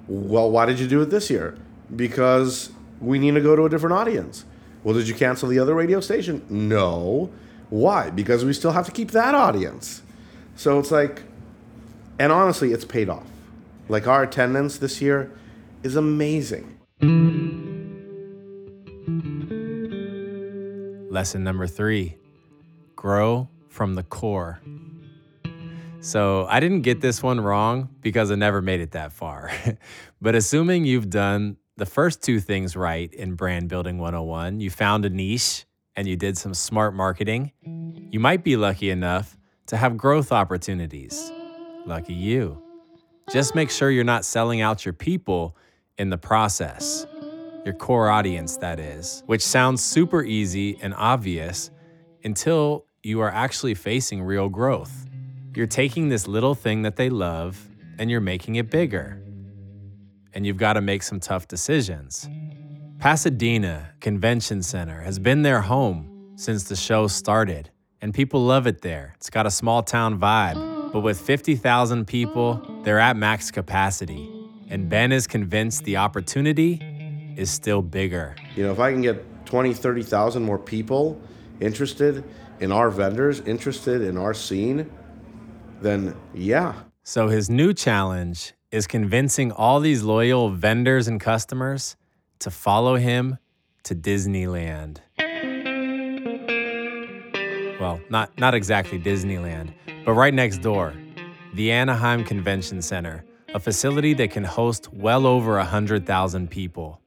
Well, 0.08 0.50
why 0.50 0.66
did 0.66 0.78
you 0.78 0.86
do 0.86 1.02
it 1.02 1.10
this 1.10 1.30
year? 1.30 1.58
Because 1.94 2.70
we 3.00 3.18
need 3.18 3.34
to 3.34 3.40
go 3.40 3.56
to 3.56 3.64
a 3.64 3.68
different 3.68 3.94
audience. 3.94 4.44
Well, 4.84 4.94
did 4.94 5.08
you 5.08 5.14
cancel 5.14 5.48
the 5.48 5.58
other 5.58 5.74
radio 5.74 6.00
station? 6.00 6.44
No. 6.48 7.30
Why? 7.68 8.10
Because 8.10 8.44
we 8.44 8.52
still 8.52 8.72
have 8.72 8.86
to 8.86 8.92
keep 8.92 9.10
that 9.12 9.34
audience. 9.34 10.02
So 10.56 10.78
it's 10.78 10.90
like, 10.90 11.22
and 12.18 12.32
honestly, 12.32 12.72
it's 12.72 12.84
paid 12.84 13.08
off. 13.08 13.26
Like 13.88 14.06
our 14.06 14.22
attendance 14.22 14.78
this 14.78 15.00
year 15.00 15.30
is 15.82 15.96
amazing. 15.96 16.78
Lesson 21.10 21.42
number 21.42 21.66
three 21.66 22.16
grow 22.94 23.48
from 23.68 23.94
the 23.94 24.02
core. 24.02 24.60
So 26.00 26.46
I 26.48 26.60
didn't 26.60 26.82
get 26.82 27.00
this 27.00 27.22
one 27.22 27.40
wrong 27.40 27.88
because 28.00 28.30
I 28.30 28.34
never 28.34 28.62
made 28.62 28.80
it 28.80 28.92
that 28.92 29.12
far. 29.12 29.50
but 30.20 30.34
assuming 30.34 30.84
you've 30.84 31.10
done 31.10 31.56
the 31.80 31.86
first 31.86 32.22
two 32.22 32.40
things 32.40 32.76
right 32.76 33.10
in 33.14 33.34
Brand 33.36 33.70
Building 33.70 33.96
101, 33.96 34.60
you 34.60 34.68
found 34.68 35.06
a 35.06 35.08
niche 35.08 35.64
and 35.96 36.06
you 36.06 36.14
did 36.14 36.36
some 36.36 36.52
smart 36.52 36.92
marketing, 36.92 37.52
you 38.10 38.20
might 38.20 38.44
be 38.44 38.54
lucky 38.54 38.90
enough 38.90 39.38
to 39.68 39.78
have 39.78 39.96
growth 39.96 40.30
opportunities. 40.30 41.32
Lucky 41.86 42.12
you. 42.12 42.62
Just 43.32 43.54
make 43.54 43.70
sure 43.70 43.90
you're 43.90 44.04
not 44.04 44.26
selling 44.26 44.60
out 44.60 44.84
your 44.84 44.92
people 44.92 45.56
in 45.96 46.10
the 46.10 46.18
process. 46.18 47.06
Your 47.64 47.72
core 47.72 48.10
audience, 48.10 48.58
that 48.58 48.78
is, 48.78 49.22
which 49.24 49.42
sounds 49.42 49.82
super 49.82 50.22
easy 50.22 50.76
and 50.82 50.92
obvious 50.92 51.70
until 52.22 52.84
you 53.02 53.20
are 53.20 53.30
actually 53.30 53.74
facing 53.74 54.20
real 54.22 54.50
growth. 54.50 55.06
You're 55.56 55.66
taking 55.66 56.10
this 56.10 56.28
little 56.28 56.54
thing 56.54 56.82
that 56.82 56.96
they 56.96 57.08
love 57.08 57.70
and 57.98 58.10
you're 58.10 58.20
making 58.20 58.56
it 58.56 58.70
bigger. 58.70 59.19
And 60.32 60.46
you've 60.46 60.56
got 60.56 60.74
to 60.74 60.80
make 60.80 61.02
some 61.02 61.20
tough 61.20 61.48
decisions. 61.48 62.28
Pasadena 62.98 63.90
Convention 64.00 64.62
Center 64.62 65.00
has 65.00 65.18
been 65.18 65.42
their 65.42 65.60
home 65.60 66.34
since 66.36 66.64
the 66.64 66.76
show 66.76 67.06
started, 67.06 67.70
and 68.00 68.14
people 68.14 68.44
love 68.44 68.66
it 68.66 68.82
there. 68.82 69.14
It's 69.16 69.30
got 69.30 69.46
a 69.46 69.50
small 69.50 69.82
town 69.82 70.20
vibe, 70.20 70.92
but 70.92 71.00
with 71.00 71.20
50,000 71.20 72.06
people, 72.06 72.82
they're 72.84 72.98
at 72.98 73.16
max 73.16 73.50
capacity. 73.50 74.28
And 74.68 74.88
Ben 74.88 75.12
is 75.12 75.26
convinced 75.26 75.84
the 75.84 75.96
opportunity 75.96 76.80
is 77.36 77.50
still 77.50 77.82
bigger. 77.82 78.36
You 78.54 78.64
know, 78.64 78.72
if 78.72 78.78
I 78.78 78.92
can 78.92 79.02
get 79.02 79.46
20, 79.46 79.74
30,000 79.74 80.42
more 80.42 80.58
people 80.58 81.20
interested 81.60 82.22
in 82.60 82.70
our 82.70 82.90
vendors, 82.90 83.40
interested 83.40 84.02
in 84.02 84.16
our 84.16 84.34
scene, 84.34 84.90
then 85.80 86.14
yeah. 86.34 86.74
So 87.02 87.28
his 87.28 87.48
new 87.50 87.72
challenge 87.72 88.52
is 88.70 88.86
convincing 88.86 89.50
all 89.50 89.80
these 89.80 90.02
loyal 90.02 90.48
vendors 90.50 91.08
and 91.08 91.20
customers 91.20 91.96
to 92.38 92.50
follow 92.50 92.96
him 92.96 93.36
to 93.82 93.94
Disneyland. 93.94 94.98
Well, 97.80 98.00
not, 98.10 98.38
not 98.38 98.54
exactly 98.54 99.00
Disneyland, 99.00 99.72
but 100.04 100.12
right 100.12 100.32
next 100.32 100.58
door, 100.58 100.94
the 101.54 101.72
Anaheim 101.72 102.24
Convention 102.24 102.80
Center, 102.80 103.24
a 103.52 103.58
facility 103.58 104.14
that 104.14 104.30
can 104.30 104.44
host 104.44 104.92
well 104.92 105.26
over 105.26 105.56
100,000 105.56 106.48
people. 106.48 107.00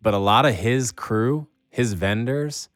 But 0.00 0.14
a 0.14 0.18
lot 0.18 0.46
of 0.46 0.54
his 0.54 0.90
crew, 0.90 1.48
his 1.68 1.92
vendors, 1.92 2.68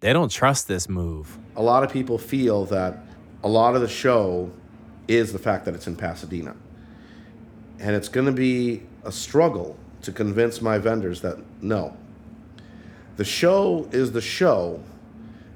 they 0.00 0.12
don't 0.12 0.30
trust 0.30 0.66
this 0.66 0.88
move. 0.88 1.38
A 1.54 1.62
lot 1.62 1.84
of 1.84 1.92
people 1.92 2.18
feel 2.18 2.64
that 2.66 2.98
a 3.44 3.48
lot 3.48 3.76
of 3.76 3.80
the 3.80 3.88
show 3.88 4.50
is 5.06 5.32
the 5.32 5.38
fact 5.38 5.64
that 5.66 5.74
it's 5.74 5.86
in 5.86 5.94
Pasadena. 5.94 6.56
And 7.78 7.94
it's 7.94 8.08
going 8.08 8.26
to 8.26 8.32
be 8.32 8.82
a 9.04 9.12
struggle 9.12 9.76
to 10.02 10.12
convince 10.12 10.60
my 10.60 10.78
vendors 10.78 11.20
that 11.22 11.38
no. 11.62 11.96
The 13.16 13.24
show 13.24 13.88
is 13.92 14.12
the 14.12 14.20
show 14.20 14.82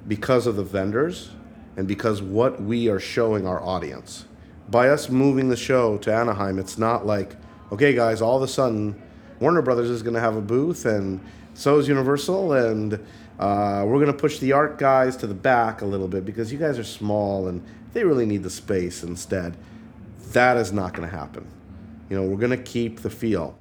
because 0.08 0.46
of 0.46 0.56
the 0.56 0.64
vendors 0.64 1.30
and 1.76 1.86
because 1.86 2.22
what 2.22 2.60
we 2.60 2.88
are 2.88 3.00
showing 3.00 3.46
our 3.46 3.62
audience. 3.62 4.24
By 4.68 4.88
us 4.88 5.08
moving 5.08 5.48
the 5.48 5.56
show 5.56 5.98
to 5.98 6.12
Anaheim, 6.12 6.58
it's 6.58 6.78
not 6.78 7.06
like, 7.06 7.36
okay, 7.72 7.92
guys, 7.94 8.22
all 8.22 8.36
of 8.36 8.42
a 8.42 8.48
sudden 8.48 9.00
Warner 9.40 9.62
Brothers 9.62 9.90
is 9.90 10.02
going 10.02 10.14
to 10.14 10.20
have 10.20 10.36
a 10.36 10.40
booth 10.40 10.84
and 10.84 11.20
so 11.54 11.78
is 11.78 11.88
Universal, 11.88 12.52
and 12.54 12.94
uh, 13.38 13.84
we're 13.86 13.98
going 13.98 14.06
to 14.06 14.12
push 14.12 14.38
the 14.38 14.52
art 14.52 14.78
guys 14.78 15.16
to 15.18 15.26
the 15.26 15.34
back 15.34 15.82
a 15.82 15.84
little 15.84 16.08
bit 16.08 16.24
because 16.24 16.52
you 16.52 16.58
guys 16.58 16.78
are 16.78 16.84
small 16.84 17.48
and 17.48 17.62
they 17.92 18.04
really 18.04 18.24
need 18.24 18.42
the 18.42 18.50
space 18.50 19.02
instead. 19.02 19.56
That 20.32 20.56
is 20.56 20.72
not 20.72 20.94
going 20.94 21.08
to 21.08 21.14
happen. 21.14 21.46
You 22.10 22.16
know, 22.16 22.24
we're 22.24 22.38
going 22.38 22.50
to 22.50 22.62
keep 22.62 23.00
the 23.00 23.08
feel. 23.08 23.56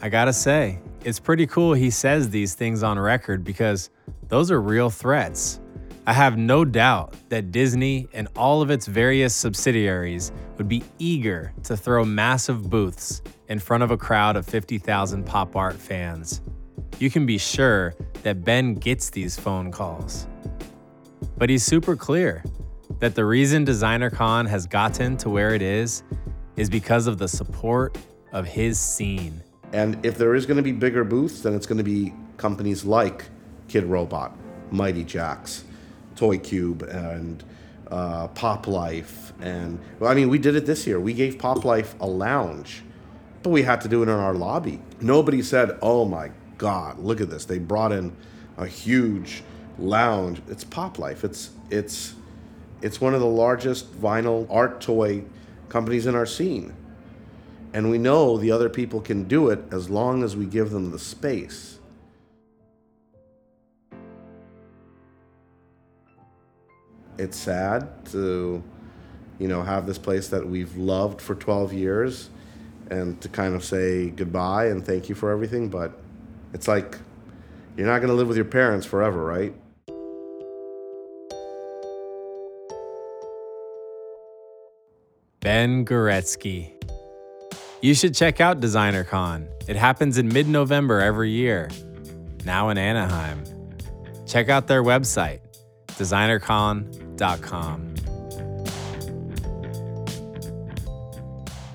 I 0.00 0.08
gotta 0.08 0.32
say, 0.32 0.78
it's 1.04 1.18
pretty 1.18 1.46
cool 1.46 1.74
he 1.74 1.90
says 1.90 2.30
these 2.30 2.54
things 2.54 2.82
on 2.82 2.98
record 2.98 3.44
because 3.44 3.90
those 4.28 4.50
are 4.50 4.60
real 4.60 4.88
threats. 4.88 5.60
I 6.06 6.12
have 6.12 6.38
no 6.38 6.64
doubt 6.64 7.14
that 7.28 7.50
Disney 7.50 8.08
and 8.12 8.28
all 8.36 8.62
of 8.62 8.70
its 8.70 8.86
various 8.86 9.34
subsidiaries 9.34 10.30
would 10.56 10.68
be 10.68 10.84
eager 10.98 11.52
to 11.64 11.76
throw 11.76 12.04
massive 12.04 12.70
booths 12.70 13.20
in 13.48 13.58
front 13.58 13.82
of 13.82 13.90
a 13.90 13.96
crowd 13.96 14.36
of 14.36 14.46
50,000 14.46 15.26
pop 15.26 15.56
art 15.56 15.74
fans. 15.74 16.40
You 16.98 17.10
can 17.10 17.26
be 17.26 17.36
sure 17.36 17.94
that 18.22 18.44
Ben 18.44 18.74
gets 18.74 19.10
these 19.10 19.36
phone 19.36 19.72
calls. 19.72 20.28
But 21.36 21.50
he's 21.50 21.64
super 21.64 21.96
clear 21.96 22.44
that 22.98 23.14
the 23.14 23.24
reason 23.24 23.66
DesignerCon 23.66 24.48
has 24.48 24.66
gotten 24.66 25.16
to 25.18 25.30
where 25.30 25.54
it 25.54 25.62
is 25.62 26.02
is 26.56 26.70
because 26.70 27.06
of 27.06 27.18
the 27.18 27.28
support 27.28 27.98
of 28.32 28.46
his 28.46 28.78
scene. 28.78 29.42
And 29.72 30.04
if 30.04 30.16
there 30.16 30.34
is 30.34 30.46
going 30.46 30.56
to 30.56 30.62
be 30.62 30.72
bigger 30.72 31.04
booths, 31.04 31.42
then 31.42 31.54
it's 31.54 31.66
going 31.66 31.78
to 31.78 31.84
be 31.84 32.14
companies 32.36 32.84
like 32.84 33.24
Kidrobot, 33.68 34.32
Mighty 34.70 35.04
Jaxx, 35.04 35.62
Toy 36.14 36.38
Cube, 36.38 36.82
and 36.82 37.44
uh, 37.90 38.28
Pop 38.28 38.66
Life. 38.66 39.32
And 39.40 39.78
well, 39.98 40.10
I 40.10 40.14
mean, 40.14 40.28
we 40.28 40.38
did 40.38 40.56
it 40.56 40.66
this 40.66 40.86
year. 40.86 40.98
We 41.00 41.12
gave 41.12 41.38
Pop 41.38 41.64
Life 41.64 41.94
a 42.00 42.06
lounge, 42.06 42.82
but 43.42 43.50
we 43.50 43.62
had 43.62 43.80
to 43.82 43.88
do 43.88 44.02
it 44.02 44.08
in 44.08 44.14
our 44.14 44.34
lobby. 44.34 44.80
Nobody 45.00 45.42
said, 45.42 45.78
"Oh 45.82 46.04
my 46.04 46.30
God, 46.58 46.98
look 46.98 47.20
at 47.20 47.30
this!" 47.30 47.44
They 47.44 47.58
brought 47.58 47.92
in 47.92 48.16
a 48.56 48.66
huge 48.66 49.42
lounge. 49.78 50.40
It's 50.48 50.64
Pop 50.64 50.98
Life. 50.98 51.24
It's 51.24 51.50
it's 51.70 52.14
it's 52.82 53.00
one 53.00 53.14
of 53.14 53.20
the 53.20 53.26
largest 53.26 53.92
vinyl 54.00 54.46
art 54.50 54.80
toy 54.80 55.24
companies 55.68 56.06
in 56.06 56.14
our 56.14 56.26
scene. 56.26 56.74
And 57.72 57.90
we 57.90 57.98
know 57.98 58.38
the 58.38 58.52
other 58.52 58.68
people 58.68 59.00
can 59.00 59.24
do 59.24 59.50
it 59.50 59.60
as 59.70 59.90
long 59.90 60.22
as 60.22 60.36
we 60.36 60.46
give 60.46 60.70
them 60.70 60.90
the 60.90 60.98
space. 60.98 61.78
It's 67.18 67.36
sad 67.36 68.04
to, 68.06 68.62
you 69.38 69.48
know, 69.48 69.62
have 69.62 69.86
this 69.86 69.98
place 69.98 70.28
that 70.28 70.46
we've 70.46 70.76
loved 70.76 71.20
for 71.20 71.34
12 71.34 71.72
years 71.72 72.30
and 72.90 73.20
to 73.20 73.28
kind 73.28 73.54
of 73.54 73.64
say 73.64 74.10
goodbye 74.10 74.66
and 74.66 74.84
thank 74.84 75.08
you 75.08 75.14
for 75.14 75.30
everything, 75.30 75.68
but 75.68 75.98
it's 76.52 76.68
like 76.68 76.98
you're 77.76 77.86
not 77.86 77.98
going 77.98 78.08
to 78.08 78.14
live 78.14 78.28
with 78.28 78.36
your 78.36 78.46
parents 78.46 78.86
forever, 78.86 79.24
right? 79.24 79.54
Ben 85.46 85.84
Goretzky. 85.84 86.72
You 87.80 87.94
should 87.94 88.16
check 88.16 88.40
out 88.40 88.58
DesignerCon. 88.58 89.46
It 89.68 89.76
happens 89.76 90.18
in 90.18 90.26
mid 90.26 90.48
November 90.48 90.98
every 90.98 91.30
year, 91.30 91.70
now 92.44 92.70
in 92.70 92.78
Anaheim. 92.78 93.44
Check 94.26 94.48
out 94.48 94.66
their 94.66 94.82
website, 94.82 95.38
designercon.com. 95.90 97.94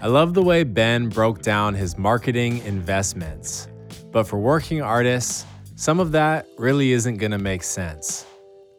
I 0.01 0.08
love 0.08 0.34
the 0.34 0.44
way 0.44 0.66
Ben 0.66 1.08
broke 1.08 1.42
down 1.42 1.74
his 1.74 1.98
marketing 1.98 2.58
investments, 2.66 3.70
but 4.12 4.25
for 4.25 4.38
working 4.38 4.82
artists, 4.82 5.46
some 5.78 6.01
of 6.01 6.12
that 6.12 6.46
really 6.58 6.92
isn't 6.92 7.20
going 7.20 7.32
to 7.32 7.40
make 7.40 7.63
sense. 7.63 8.25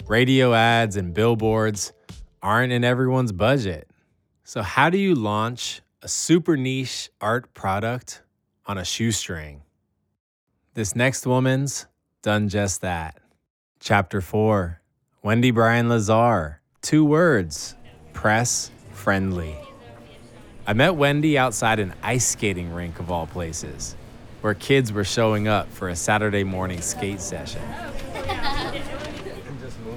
Radio 0.06 0.52
ads 0.52 0.96
and 0.96 1.14
billboards 1.14 1.94
aren't 2.42 2.74
in 2.74 2.84
everyone's 2.84 3.32
budget. 3.32 3.88
So, 4.44 4.62
how 4.62 4.90
do 4.90 4.98
you 4.98 5.14
launch 5.14 5.82
a 6.02 6.08
super 6.08 6.56
niche 6.56 7.10
art 7.20 7.54
product 7.54 8.22
on 8.66 8.76
a 8.76 8.84
shoestring? 8.84 9.62
This 10.74 10.96
next 10.96 11.26
woman's 11.26 11.86
done 12.22 12.48
just 12.48 12.80
that. 12.80 13.20
Chapter 13.78 14.20
4 14.20 14.80
Wendy 15.22 15.52
Bryan 15.52 15.88
Lazar. 15.88 16.60
Two 16.80 17.04
words 17.04 17.76
press 18.14 18.72
friendly. 18.90 19.56
I 20.66 20.72
met 20.72 20.96
Wendy 20.96 21.38
outside 21.38 21.78
an 21.78 21.94
ice 22.02 22.26
skating 22.26 22.74
rink 22.74 22.98
of 22.98 23.12
all 23.12 23.28
places, 23.28 23.94
where 24.40 24.54
kids 24.54 24.92
were 24.92 25.04
showing 25.04 25.46
up 25.46 25.70
for 25.72 25.88
a 25.88 25.94
Saturday 25.94 26.42
morning 26.42 26.80
skate 26.80 27.20
session. 27.20 27.62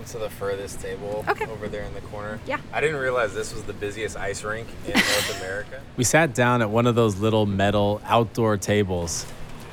Just 0.05 0.15
move 0.15 0.21
to 0.21 0.29
the 0.29 0.35
furthest 0.35 0.79
table 0.79 1.25
Okay. 1.27 1.45
over 1.45 1.67
there 1.67 1.83
in 1.83 1.93
the 1.93 2.01
corner. 2.01 2.39
Yeah. 2.45 2.57
I 2.73 2.81
didn't 2.81 2.97
realize 2.97 3.33
this 3.33 3.53
was 3.53 3.63
the 3.63 3.73
busiest 3.73 4.17
ice 4.17 4.43
rink 4.43 4.67
in 4.85 4.93
North 4.93 5.41
America. 5.41 5.81
We 5.97 6.03
sat 6.03 6.33
down 6.33 6.61
at 6.61 6.69
one 6.69 6.87
of 6.87 6.95
those 6.95 7.19
little 7.19 7.45
metal 7.45 8.01
outdoor 8.05 8.57
tables 8.57 9.25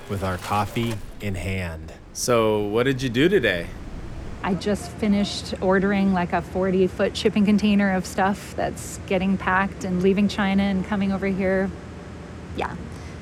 with 0.08 0.22
our 0.24 0.38
coffee 0.38 0.94
in 1.20 1.34
hand. 1.34 1.92
So, 2.12 2.60
what 2.64 2.82
did 2.84 3.00
you 3.02 3.08
do 3.08 3.28
today? 3.28 3.66
I 4.44 4.54
just 4.54 4.90
finished 4.92 5.54
ordering 5.60 6.12
like 6.12 6.32
a 6.32 6.42
40 6.42 6.88
foot 6.88 7.16
shipping 7.16 7.44
container 7.44 7.92
of 7.94 8.04
stuff 8.06 8.54
that's 8.56 8.98
getting 9.06 9.38
packed 9.38 9.84
and 9.84 10.02
leaving 10.02 10.26
China 10.28 10.64
and 10.64 10.84
coming 10.84 11.12
over 11.12 11.26
here. 11.26 11.70
Yeah. 12.56 12.74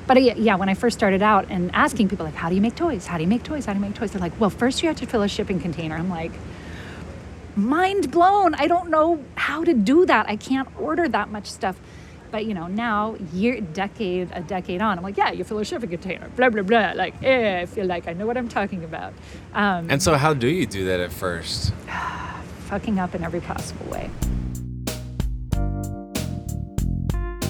But 0.07 0.17
uh, 0.17 0.19
yeah, 0.21 0.55
when 0.55 0.67
I 0.67 0.73
first 0.73 0.97
started 0.97 1.21
out 1.21 1.45
and 1.49 1.69
asking 1.75 2.09
people, 2.09 2.25
like, 2.25 2.33
how 2.33 2.49
do 2.49 2.55
you 2.55 2.61
make 2.61 2.75
toys? 2.75 3.05
How 3.05 3.17
do 3.17 3.23
you 3.23 3.29
make 3.29 3.43
toys? 3.43 3.65
How 3.65 3.73
do 3.73 3.79
you 3.79 3.85
make 3.85 3.93
toys? 3.93 4.11
They're 4.11 4.19
like, 4.19 4.37
well, 4.39 4.49
first 4.49 4.81
you 4.81 4.89
have 4.89 4.97
to 4.97 5.05
fill 5.05 5.21
a 5.21 5.27
shipping 5.29 5.59
container. 5.59 5.95
I'm 5.95 6.09
like, 6.09 6.31
mind 7.55 8.11
blown. 8.11 8.55
I 8.55 8.67
don't 8.67 8.89
know 8.89 9.23
how 9.35 9.63
to 9.63 9.73
do 9.73 10.05
that. 10.05 10.27
I 10.29 10.35
can't 10.35 10.67
order 10.79 11.07
that 11.09 11.29
much 11.29 11.47
stuff. 11.47 11.79
But 12.31 12.45
you 12.45 12.53
know, 12.53 12.67
now 12.67 13.15
year 13.33 13.59
decade 13.59 14.29
a 14.31 14.41
decade 14.41 14.81
on, 14.81 14.97
I'm 14.97 15.03
like, 15.03 15.17
yeah, 15.17 15.31
you 15.31 15.43
fill 15.43 15.59
a 15.59 15.65
shipping 15.65 15.89
container, 15.89 16.29
blah 16.29 16.49
blah 16.49 16.63
blah. 16.63 16.93
Like, 16.95 17.15
yeah, 17.21 17.59
I 17.61 17.65
feel 17.65 17.85
like 17.85 18.07
I 18.07 18.13
know 18.13 18.25
what 18.25 18.37
I'm 18.37 18.47
talking 18.47 18.83
about. 18.85 19.13
Um, 19.53 19.89
And 19.89 20.01
so, 20.01 20.15
how 20.15 20.33
do 20.33 20.47
you 20.47 20.65
do 20.65 20.85
that 20.85 20.99
at 21.01 21.11
first? 21.11 21.73
fucking 22.71 22.99
up 22.99 23.13
in 23.13 23.21
every 23.21 23.41
possible 23.41 23.85
way. 23.87 24.09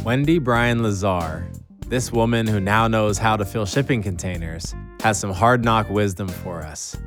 Wendy 0.04 0.40
Bryan 0.40 0.82
Lazar, 0.82 1.48
this 1.88 2.12
woman 2.12 2.48
who 2.48 2.60
now 2.60 2.88
knows 2.88 3.20
how 3.20 3.38
to 3.38 3.46
fill 3.46 3.68
shipping 3.68 4.02
containers, 4.02 4.74
has 5.02 5.20
some 5.20 5.32
hard 5.32 5.64
knock 5.64 5.92
wisdom 5.92 6.28
for 6.28 6.64
us. 6.64 6.98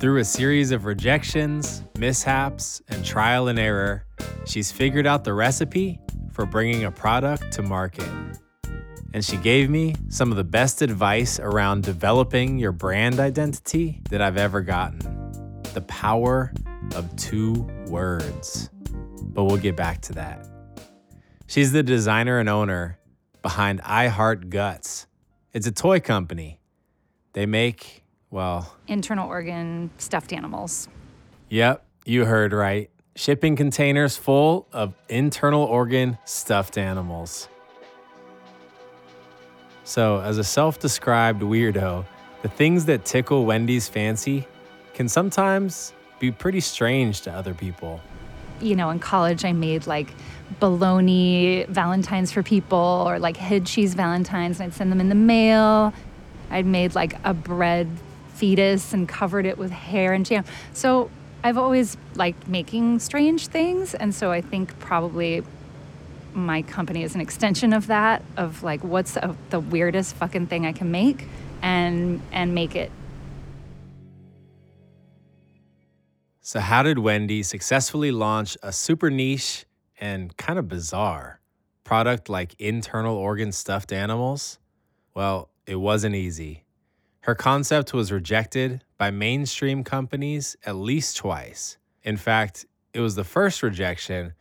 Through 0.00 0.20
a 0.20 0.24
series 0.24 0.70
of 0.70 0.86
rejections, 0.86 1.84
mishaps, 1.98 2.80
and 2.88 3.04
trial 3.04 3.48
and 3.48 3.58
error, 3.58 4.06
she's 4.46 4.72
figured 4.72 5.06
out 5.06 5.24
the 5.24 5.34
recipe 5.34 6.00
for 6.32 6.46
bringing 6.46 6.84
a 6.84 6.90
product 6.90 7.52
to 7.52 7.62
market. 7.62 8.08
And 9.12 9.22
she 9.22 9.36
gave 9.36 9.68
me 9.68 9.94
some 10.08 10.30
of 10.30 10.38
the 10.38 10.44
best 10.44 10.80
advice 10.80 11.38
around 11.38 11.82
developing 11.82 12.58
your 12.58 12.72
brand 12.72 13.20
identity 13.20 14.00
that 14.08 14.22
I've 14.22 14.38
ever 14.38 14.62
gotten 14.62 15.00
the 15.74 15.82
power 15.82 16.50
of 16.94 17.14
two 17.16 17.68
words. 17.88 18.70
But 19.20 19.44
we'll 19.44 19.58
get 19.58 19.76
back 19.76 20.00
to 20.02 20.14
that. 20.14 20.48
She's 21.46 21.72
the 21.72 21.82
designer 21.82 22.38
and 22.38 22.48
owner 22.48 22.98
behind 23.42 23.82
I 23.84 24.08
Heart 24.08 24.48
Guts. 24.48 25.06
It's 25.52 25.66
a 25.66 25.72
toy 25.72 26.00
company. 26.00 26.58
They 27.34 27.44
make, 27.44 28.02
well, 28.30 28.76
Internal 28.86 29.28
organ 29.28 29.90
stuffed 29.98 30.32
animals. 30.32 30.88
yep, 31.48 31.84
you 32.04 32.24
heard 32.24 32.52
right. 32.52 32.90
Shipping 33.16 33.56
containers 33.56 34.16
full 34.16 34.66
of 34.72 34.94
internal 35.08 35.62
organ 35.64 36.16
stuffed 36.24 36.78
animals. 36.78 37.48
So, 39.84 40.20
as 40.20 40.38
a 40.38 40.44
self 40.44 40.78
described 40.78 41.42
weirdo, 41.42 42.04
the 42.42 42.48
things 42.48 42.84
that 42.86 43.04
tickle 43.04 43.44
Wendy's 43.44 43.88
fancy 43.88 44.46
can 44.94 45.08
sometimes 45.08 45.92
be 46.18 46.30
pretty 46.30 46.60
strange 46.60 47.22
to 47.22 47.32
other 47.32 47.54
people. 47.54 48.00
you 48.60 48.76
know, 48.76 48.90
in 48.90 48.98
college, 48.98 49.44
I 49.44 49.52
made 49.52 49.86
like 49.86 50.12
bologna 50.60 51.64
valentines 51.68 52.30
for 52.30 52.42
people 52.42 53.04
or 53.06 53.18
like 53.18 53.36
head 53.36 53.66
cheese 53.66 53.94
valentines, 53.94 54.60
and 54.60 54.70
I'd 54.70 54.76
send 54.76 54.92
them 54.92 55.00
in 55.00 55.08
the 55.08 55.14
mail. 55.14 55.92
I'd 56.50 56.66
made 56.66 56.94
like 56.94 57.14
a 57.24 57.32
bread 57.34 57.88
fetus 58.40 58.94
and 58.94 59.06
covered 59.06 59.44
it 59.44 59.58
with 59.58 59.70
hair 59.70 60.14
and 60.14 60.24
jam. 60.24 60.44
So 60.72 61.10
I've 61.44 61.58
always 61.58 61.96
liked 62.14 62.48
making 62.48 62.98
strange 63.00 63.48
things. 63.48 63.94
And 63.94 64.14
so 64.14 64.32
I 64.32 64.40
think 64.40 64.78
probably 64.78 65.42
my 66.32 66.62
company 66.62 67.02
is 67.02 67.14
an 67.14 67.20
extension 67.20 67.72
of 67.72 67.88
that 67.88 68.22
of 68.36 68.62
like 68.62 68.82
what's 68.82 69.12
the, 69.12 69.34
the 69.50 69.60
weirdest 69.60 70.14
fucking 70.16 70.46
thing 70.46 70.64
I 70.64 70.72
can 70.72 70.90
make 70.90 71.26
and 71.60 72.22
and 72.30 72.54
make 72.54 72.76
it 72.76 72.90
So, 76.42 76.58
how 76.58 76.82
did 76.82 76.98
Wendy 76.98 77.44
successfully 77.44 78.10
launch 78.10 78.58
a 78.60 78.72
super 78.72 79.08
niche 79.08 79.66
and 80.00 80.36
kind 80.36 80.58
of 80.58 80.66
bizarre 80.66 81.38
product 81.84 82.28
like 82.28 82.56
internal 82.58 83.16
organ 83.16 83.52
stuffed 83.52 83.92
animals? 83.92 84.58
Well, 85.14 85.50
it 85.64 85.76
wasn't 85.76 86.16
easy. 86.16 86.64
Her 87.24 87.34
concept 87.34 87.92
was 87.92 88.10
rejected 88.10 88.82
by 88.96 89.10
mainstream 89.10 89.84
companies 89.84 90.56
at 90.64 90.76
least 90.76 91.18
twice. 91.18 91.76
In 92.02 92.16
fact, 92.16 92.64
it 92.94 93.00
was 93.00 93.14
the 93.14 93.24
first 93.24 93.62
rejection 93.62 94.32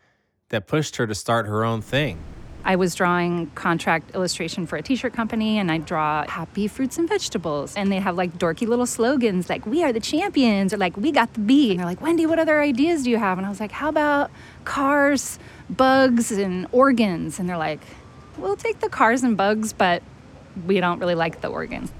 that 0.47 0.65
pushed 0.65 0.95
her 0.95 1.05
to 1.05 1.13
start 1.13 1.45
her 1.45 1.65
own 1.65 1.81
thing. 1.81 2.19
I 2.63 2.77
was 2.77 2.95
drawing 2.95 3.47
contract 3.47 4.15
illustration 4.15 4.65
for 4.65 4.77
a 4.77 4.81
t-shirt 4.81 5.11
company 5.11 5.57
and 5.57 5.69
I 5.69 5.79
draw 5.79 6.25
happy 6.25 6.69
fruits 6.69 6.97
and 6.97 7.07
vegetables. 7.09 7.75
And 7.75 7.91
they 7.91 7.99
have 7.99 8.15
like 8.15 8.37
dorky 8.37 8.65
little 8.65 8.85
slogans 8.85 9.49
like 9.49 9.65
we 9.65 9.83
are 9.83 9.91
the 9.91 9.99
champions 9.99 10.73
or 10.73 10.77
like 10.77 10.95
we 10.95 11.11
got 11.11 11.33
the 11.33 11.41
beat. 11.41 11.71
And 11.71 11.79
they're 11.79 11.85
like 11.85 11.99
Wendy 11.99 12.25
what 12.25 12.39
other 12.39 12.61
ideas 12.61 13.03
do 13.03 13.09
you 13.09 13.17
have? 13.17 13.37
And 13.37 13.45
I 13.45 13.49
was 13.49 13.59
like 13.59 13.71
how 13.73 13.89
about 13.89 14.31
cars 14.63 15.37
bugs 15.69 16.31
and 16.31 16.65
organs? 16.71 17.39
And 17.39 17.49
they're 17.49 17.57
like 17.57 17.81
we'll 18.37 18.55
take 18.55 18.79
the 18.79 18.89
cars 18.89 19.23
and 19.23 19.35
bugs 19.35 19.73
but 19.73 20.01
we 20.65 20.79
don't 20.79 20.99
really 20.99 21.15
like 21.15 21.41
the 21.41 21.49
organs 21.49 21.91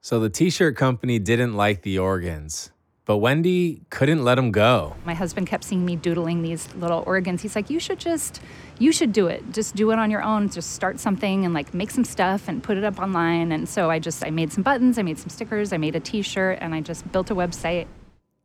So, 0.00 0.20
the 0.20 0.30
t 0.30 0.50
shirt 0.50 0.76
company 0.76 1.18
didn't 1.18 1.54
like 1.54 1.82
the 1.82 1.98
organs, 1.98 2.70
but 3.04 3.18
Wendy 3.18 3.82
couldn't 3.90 4.22
let 4.22 4.36
them 4.36 4.52
go. 4.52 4.94
my 5.04 5.14
husband 5.14 5.46
kept 5.46 5.64
seeing 5.64 5.84
me 5.84 5.96
doodling 5.96 6.42
these 6.42 6.72
little 6.74 7.02
organs. 7.06 7.42
He's 7.42 7.56
like 7.56 7.68
you 7.70 7.80
should 7.80 7.98
just 7.98 8.40
you 8.78 8.92
should 8.92 9.12
do 9.12 9.26
it. 9.26 9.42
Just 9.52 9.74
do 9.74 9.90
it 9.90 9.98
on 9.98 10.10
your 10.10 10.22
own. 10.22 10.48
Just 10.50 10.72
start 10.72 11.00
something 11.00 11.44
and 11.44 11.52
like 11.52 11.74
make 11.74 11.90
some 11.90 12.04
stuff 12.04 12.48
and 12.48 12.62
put 12.62 12.76
it 12.76 12.84
up 12.84 12.98
online. 12.98 13.50
And 13.50 13.68
so 13.68 13.90
i 13.90 13.98
just 13.98 14.24
i 14.24 14.30
made 14.30 14.52
some 14.52 14.62
buttons 14.62 14.98
i 14.98 15.02
made 15.02 15.18
some 15.18 15.30
stickers 15.30 15.72
i 15.72 15.78
made 15.78 15.96
a 15.96 16.00
t-shirt 16.00 16.58
and 16.60 16.74
i 16.74 16.80
just 16.80 17.10
built 17.10 17.30
a 17.30 17.34
website. 17.34 17.86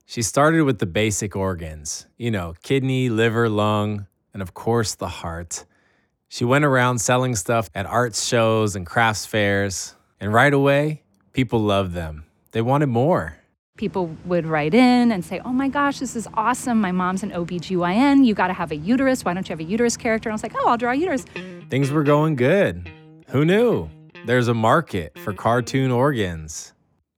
She 0.06 0.22
started 0.22 0.64
with 0.64 0.80
the 0.80 0.86
basic 0.86 1.36
organs, 1.36 2.08
you 2.18 2.30
know, 2.32 2.56
kidney, 2.64 3.10
liver, 3.10 3.48
lung, 3.48 4.08
and 4.34 4.42
of 4.42 4.54
course 4.54 4.96
the 4.96 5.08
heart. 5.08 5.66
She 6.28 6.44
went 6.46 6.66
around 6.66 7.00
selling 7.00 7.36
stuff 7.36 7.70
at 7.76 7.86
arts 7.86 8.26
shows 8.26 8.76
and 8.76 8.86
crafts 8.86 9.26
fairs, 9.26 9.96
and 10.20 10.34
right 10.34 10.54
away, 10.54 11.03
people 11.34 11.60
loved 11.60 11.94
them. 11.94 12.26
They 12.52 12.62
wanted 12.62 12.88
more. 12.88 13.36
people 13.76 14.16
would 14.26 14.46
write 14.46 14.74
in 14.76 15.12
and 15.12 15.26
say 15.26 15.40
oh 15.44 15.52
my 15.52 15.68
gosh 15.68 15.98
this 16.00 16.16
is 16.16 16.28
awesome 16.36 16.80
my 16.80 16.92
mom's 16.92 17.24
an 17.24 17.32
obgyn 17.32 18.24
you 18.24 18.34
got 18.36 18.48
to 18.50 18.54
have 18.54 18.72
a 18.72 18.76
uterus 18.76 19.26
why 19.26 19.34
don't 19.34 19.50
you 19.50 19.54
have 19.54 19.60
a 19.60 19.64
uterus 19.64 19.98
character 19.98 20.30
and 20.30 20.34
i 20.34 20.36
was 20.36 20.44
like 20.44 20.54
oh 20.56 20.68
i'll 20.70 20.78
draw 20.78 20.92
a 20.92 20.96
uterus 20.96 21.26
Things 21.72 21.90
were 21.90 22.04
going 22.04 22.36
good. 22.36 22.88
Who 23.30 23.44
knew? 23.46 23.90
There's 24.28 24.48
a 24.48 24.54
market 24.54 25.18
for 25.18 25.34
cartoon 25.34 25.90
organs. 25.90 26.74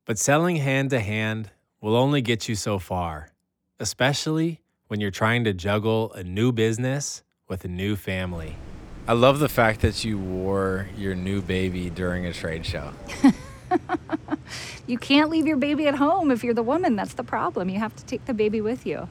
But 0.06 0.17
selling 0.17 0.56
hand 0.56 0.91
to 0.91 1.01
hand 1.01 1.49
will 1.82 1.97
only 1.97 2.21
get 2.21 2.47
you 2.47 2.56
so 2.56 2.80
far, 2.80 3.28
especially 3.82 4.62
when 4.88 5.01
you're 5.01 5.12
trying 5.12 5.43
to 5.43 5.51
juggle 5.54 6.13
a 6.13 6.23
new 6.23 6.54
business 6.54 7.21
with 7.49 7.65
a 7.65 7.67
new 7.67 7.97
family. 7.97 8.56
I 9.10 9.13
love 9.13 9.39
the 9.39 9.49
fact 9.49 9.82
that 9.82 10.06
you 10.06 10.17
wore 10.17 10.88
your 10.97 11.15
new 11.15 11.41
baby 11.41 11.89
during 11.89 12.25
a 12.28 12.32
trade 12.32 12.65
show. 12.65 12.91
you 14.88 14.97
can't 14.97 15.30
leave 15.30 15.47
your 15.47 15.58
baby 15.58 15.88
at 15.88 15.95
home 15.95 16.32
if 16.32 16.43
you're 16.43 16.54
the 16.54 16.63
woman 16.63 16.95
that's 16.95 17.13
the 17.13 17.23
problem 17.23 17.69
you 17.69 17.80
have 17.80 17.95
to 17.95 18.06
take 18.06 18.25
the 18.25 18.34
baby 18.34 18.62
with 18.62 18.86
you 18.86 19.08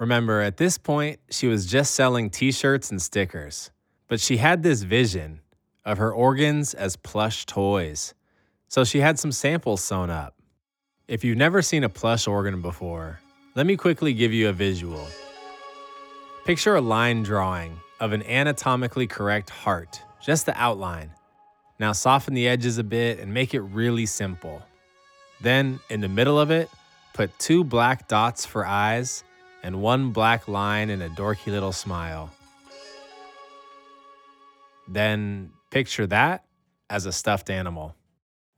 Remember, 0.00 0.40
at 0.40 0.56
this 0.56 0.78
point, 0.78 1.20
she 1.30 1.46
was 1.46 1.66
just 1.66 1.94
selling 1.94 2.30
t 2.30 2.52
shirts 2.52 2.90
and 2.90 3.00
stickers, 3.02 3.70
but 4.08 4.18
she 4.18 4.38
had 4.38 4.62
this 4.62 4.82
vision 4.82 5.40
of 5.84 5.98
her 5.98 6.10
organs 6.10 6.72
as 6.72 6.96
plush 6.96 7.44
toys. 7.44 8.14
So 8.68 8.82
she 8.82 9.00
had 9.00 9.18
some 9.18 9.30
samples 9.30 9.84
sewn 9.84 10.08
up. 10.08 10.34
If 11.06 11.22
you've 11.22 11.36
never 11.36 11.60
seen 11.60 11.84
a 11.84 11.90
plush 11.90 12.26
organ 12.26 12.62
before, 12.62 13.20
let 13.54 13.66
me 13.66 13.76
quickly 13.76 14.14
give 14.14 14.32
you 14.32 14.48
a 14.48 14.52
visual. 14.54 15.06
Picture 16.46 16.76
a 16.76 16.80
line 16.80 17.22
drawing 17.22 17.78
of 18.00 18.12
an 18.12 18.22
anatomically 18.22 19.06
correct 19.06 19.50
heart, 19.50 20.02
just 20.20 20.46
the 20.46 20.58
outline. 20.60 21.10
Now 21.78 21.92
soften 21.92 22.34
the 22.34 22.48
edges 22.48 22.78
a 22.78 22.84
bit 22.84 23.18
and 23.18 23.32
make 23.32 23.54
it 23.54 23.60
really 23.60 24.06
simple. 24.06 24.62
Then, 25.40 25.80
in 25.88 26.00
the 26.00 26.08
middle 26.08 26.38
of 26.38 26.50
it, 26.50 26.68
put 27.14 27.38
two 27.38 27.64
black 27.64 28.08
dots 28.08 28.44
for 28.44 28.66
eyes 28.66 29.24
and 29.62 29.80
one 29.80 30.10
black 30.10 30.48
line 30.48 30.90
and 30.90 31.02
a 31.02 31.08
dorky 31.08 31.46
little 31.46 31.72
smile. 31.72 32.30
Then 34.88 35.52
picture 35.70 36.06
that 36.08 36.44
as 36.88 37.06
a 37.06 37.12
stuffed 37.12 37.48
animal. 37.48 37.94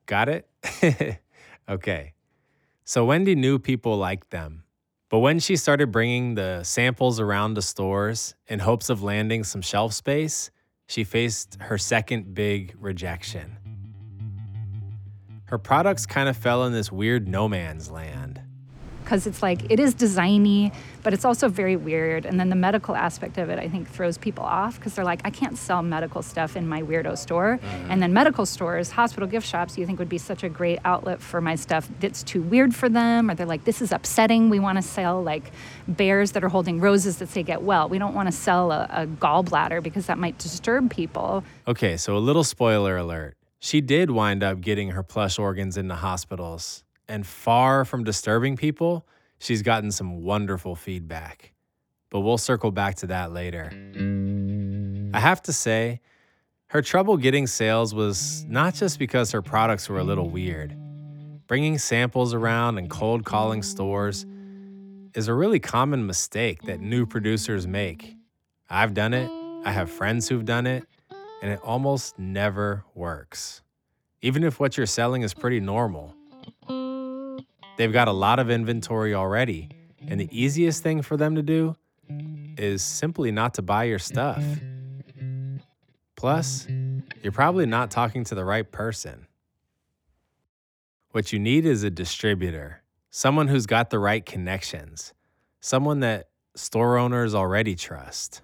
Got 0.06 0.28
it? 0.28 0.48
okay. 1.68 2.14
So 2.84 3.04
Wendy 3.04 3.34
knew 3.34 3.58
people 3.58 3.96
liked 3.96 4.30
them. 4.30 4.61
But 5.12 5.18
when 5.18 5.40
she 5.40 5.56
started 5.56 5.92
bringing 5.92 6.36
the 6.36 6.62
samples 6.62 7.20
around 7.20 7.56
to 7.56 7.62
stores 7.62 8.34
in 8.46 8.60
hopes 8.60 8.88
of 8.88 9.02
landing 9.02 9.44
some 9.44 9.60
shelf 9.60 9.92
space, 9.92 10.50
she 10.88 11.04
faced 11.04 11.58
her 11.60 11.76
second 11.76 12.34
big 12.34 12.74
rejection. 12.80 13.58
Her 15.44 15.58
products 15.58 16.06
kind 16.06 16.30
of 16.30 16.36
fell 16.38 16.64
in 16.64 16.72
this 16.72 16.90
weird 16.90 17.28
no 17.28 17.46
man's 17.46 17.90
land. 17.90 18.40
Because 19.02 19.26
it's 19.26 19.42
like 19.42 19.70
it 19.70 19.78
is 19.78 19.94
designy, 19.94 20.74
but 21.02 21.12
it's 21.12 21.24
also 21.24 21.48
very 21.48 21.76
weird. 21.76 22.26
And 22.26 22.38
then 22.38 22.48
the 22.48 22.56
medical 22.56 22.94
aspect 22.94 23.38
of 23.38 23.50
it, 23.50 23.58
I 23.58 23.68
think, 23.68 23.88
throws 23.88 24.18
people 24.18 24.44
off 24.44 24.76
because 24.76 24.94
they're 24.94 25.04
like, 25.04 25.20
I 25.24 25.30
can't 25.30 25.58
sell 25.58 25.82
medical 25.82 26.22
stuff 26.22 26.56
in 26.56 26.68
my 26.68 26.82
weirdo 26.82 27.16
store. 27.18 27.58
And 27.88 28.02
then 28.02 28.12
medical 28.12 28.46
stores, 28.46 28.90
hospital 28.90 29.28
gift 29.28 29.46
shops, 29.46 29.76
you 29.76 29.86
think 29.86 29.98
would 29.98 30.08
be 30.08 30.18
such 30.18 30.42
a 30.42 30.48
great 30.48 30.78
outlet 30.84 31.20
for 31.20 31.40
my 31.40 31.54
stuff 31.54 31.88
that's 32.00 32.22
too 32.22 32.42
weird 32.42 32.74
for 32.74 32.88
them, 32.88 33.30
or 33.30 33.34
they're 33.34 33.46
like, 33.46 33.64
this 33.64 33.82
is 33.82 33.92
upsetting. 33.92 34.50
We 34.50 34.60
want 34.60 34.78
to 34.78 34.82
sell 34.82 35.22
like 35.22 35.50
bears 35.88 36.32
that 36.32 36.44
are 36.44 36.48
holding 36.48 36.80
roses 36.80 37.18
that 37.18 37.28
say 37.28 37.42
get 37.42 37.62
well. 37.62 37.88
We 37.88 37.98
don't 37.98 38.14
want 38.14 38.28
to 38.28 38.32
sell 38.32 38.72
a, 38.72 38.88
a 38.90 39.06
gallbladder 39.06 39.82
because 39.82 40.06
that 40.06 40.18
might 40.18 40.38
disturb 40.38 40.90
people. 40.90 41.44
Okay, 41.66 41.96
so 41.96 42.16
a 42.16 42.18
little 42.18 42.44
spoiler 42.44 42.96
alert. 42.96 43.36
She 43.58 43.80
did 43.80 44.10
wind 44.10 44.42
up 44.42 44.60
getting 44.60 44.90
her 44.90 45.04
plush 45.04 45.38
organs 45.38 45.76
into 45.76 45.94
hospitals, 45.94 46.82
and 47.08 47.26
far 47.26 47.84
from 47.84 48.04
disturbing 48.04 48.56
people, 48.56 49.06
she's 49.38 49.62
gotten 49.62 49.90
some 49.90 50.22
wonderful 50.22 50.74
feedback. 50.74 51.52
But 52.10 52.20
we'll 52.20 52.38
circle 52.38 52.70
back 52.70 52.96
to 52.96 53.06
that 53.08 53.32
later. 53.32 53.70
I 55.14 55.20
have 55.20 55.42
to 55.42 55.52
say, 55.52 56.00
her 56.68 56.82
trouble 56.82 57.16
getting 57.16 57.46
sales 57.46 57.94
was 57.94 58.44
not 58.48 58.74
just 58.74 58.98
because 58.98 59.30
her 59.32 59.42
products 59.42 59.88
were 59.88 59.98
a 59.98 60.04
little 60.04 60.30
weird. 60.30 60.74
Bringing 61.46 61.76
samples 61.76 62.32
around 62.32 62.78
and 62.78 62.88
cold 62.88 63.24
calling 63.24 63.62
stores 63.62 64.24
is 65.14 65.28
a 65.28 65.34
really 65.34 65.60
common 65.60 66.06
mistake 66.06 66.62
that 66.62 66.80
new 66.80 67.04
producers 67.04 67.66
make. 67.66 68.16
I've 68.70 68.94
done 68.94 69.12
it, 69.12 69.30
I 69.66 69.72
have 69.72 69.90
friends 69.90 70.28
who've 70.28 70.46
done 70.46 70.66
it, 70.66 70.86
and 71.42 71.52
it 71.52 71.60
almost 71.62 72.18
never 72.18 72.84
works. 72.94 73.60
Even 74.22 74.44
if 74.44 74.58
what 74.58 74.76
you're 74.76 74.86
selling 74.86 75.22
is 75.22 75.34
pretty 75.34 75.60
normal. 75.60 76.14
They've 77.76 77.92
got 77.92 78.08
a 78.08 78.12
lot 78.12 78.38
of 78.38 78.50
inventory 78.50 79.14
already, 79.14 79.70
and 80.06 80.20
the 80.20 80.28
easiest 80.30 80.82
thing 80.82 81.02
for 81.02 81.16
them 81.16 81.34
to 81.36 81.42
do 81.42 81.76
is 82.56 82.82
simply 82.82 83.32
not 83.32 83.54
to 83.54 83.62
buy 83.62 83.84
your 83.84 83.98
stuff. 83.98 84.44
Plus, 86.16 86.66
you're 87.22 87.32
probably 87.32 87.66
not 87.66 87.90
talking 87.90 88.24
to 88.24 88.34
the 88.34 88.44
right 88.44 88.70
person. 88.70 89.26
What 91.12 91.32
you 91.32 91.38
need 91.38 91.66
is 91.66 91.82
a 91.82 91.90
distributor, 91.90 92.82
someone 93.10 93.48
who's 93.48 93.66
got 93.66 93.90
the 93.90 93.98
right 93.98 94.24
connections, 94.24 95.12
someone 95.60 96.00
that 96.00 96.28
store 96.54 96.98
owners 96.98 97.34
already 97.34 97.74
trust. 97.74 98.42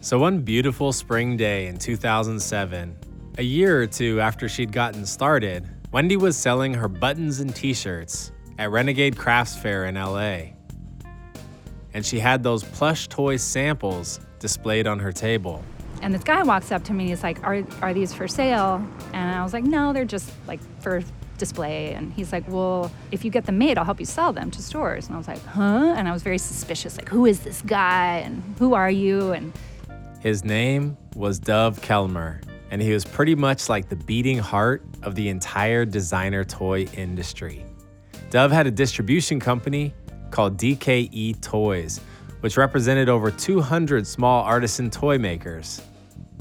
So, 0.00 0.18
one 0.18 0.40
beautiful 0.40 0.92
spring 0.92 1.36
day 1.36 1.66
in 1.66 1.78
2007, 1.78 2.96
a 3.38 3.42
year 3.42 3.80
or 3.82 3.86
two 3.86 4.20
after 4.20 4.48
she'd 4.48 4.70
gotten 4.70 5.06
started, 5.06 5.66
Wendy 5.94 6.16
was 6.16 6.36
selling 6.36 6.74
her 6.74 6.88
buttons 6.88 7.38
and 7.38 7.54
t 7.54 7.72
shirts 7.72 8.32
at 8.58 8.72
Renegade 8.72 9.16
Crafts 9.16 9.56
Fair 9.56 9.84
in 9.84 9.94
LA. 9.94 10.56
And 11.92 12.04
she 12.04 12.18
had 12.18 12.42
those 12.42 12.64
plush 12.64 13.06
toy 13.06 13.36
samples 13.36 14.18
displayed 14.40 14.88
on 14.88 14.98
her 14.98 15.12
table. 15.12 15.62
And 16.02 16.12
this 16.12 16.24
guy 16.24 16.42
walks 16.42 16.72
up 16.72 16.82
to 16.86 16.92
me 16.92 17.04
and 17.04 17.10
he's 17.10 17.22
like, 17.22 17.44
are, 17.44 17.62
are 17.80 17.94
these 17.94 18.12
for 18.12 18.26
sale? 18.26 18.84
And 19.12 19.36
I 19.38 19.44
was 19.44 19.52
like, 19.52 19.62
No, 19.62 19.92
they're 19.92 20.04
just 20.04 20.32
like 20.48 20.58
for 20.80 21.00
display. 21.38 21.94
And 21.94 22.12
he's 22.12 22.32
like, 22.32 22.42
Well, 22.48 22.90
if 23.12 23.24
you 23.24 23.30
get 23.30 23.46
them 23.46 23.58
made, 23.58 23.78
I'll 23.78 23.84
help 23.84 24.00
you 24.00 24.06
sell 24.06 24.32
them 24.32 24.50
to 24.50 24.62
stores. 24.62 25.06
And 25.06 25.14
I 25.14 25.18
was 25.18 25.28
like, 25.28 25.44
Huh? 25.46 25.94
And 25.96 26.08
I 26.08 26.12
was 26.12 26.24
very 26.24 26.38
suspicious, 26.38 26.96
like, 26.96 27.08
Who 27.08 27.24
is 27.24 27.38
this 27.44 27.62
guy? 27.62 28.16
And 28.16 28.42
who 28.58 28.74
are 28.74 28.90
you? 28.90 29.30
And 29.30 29.52
his 30.18 30.42
name 30.42 30.96
was 31.14 31.38
Dov 31.38 31.80
Kelemer, 31.82 32.42
and 32.74 32.82
he 32.82 32.92
was 32.92 33.04
pretty 33.04 33.36
much 33.36 33.68
like 33.68 33.88
the 33.88 33.94
beating 33.94 34.36
heart 34.36 34.82
of 35.04 35.14
the 35.14 35.28
entire 35.28 35.84
designer 35.84 36.42
toy 36.42 36.84
industry. 36.96 37.64
Dov 38.30 38.50
had 38.50 38.66
a 38.66 38.70
distribution 38.72 39.38
company 39.38 39.94
called 40.32 40.56
DKE 40.56 41.40
Toys, 41.40 42.00
which 42.40 42.56
represented 42.56 43.08
over 43.08 43.30
200 43.30 44.04
small 44.04 44.42
artisan 44.42 44.90
toy 44.90 45.18
makers. 45.18 45.82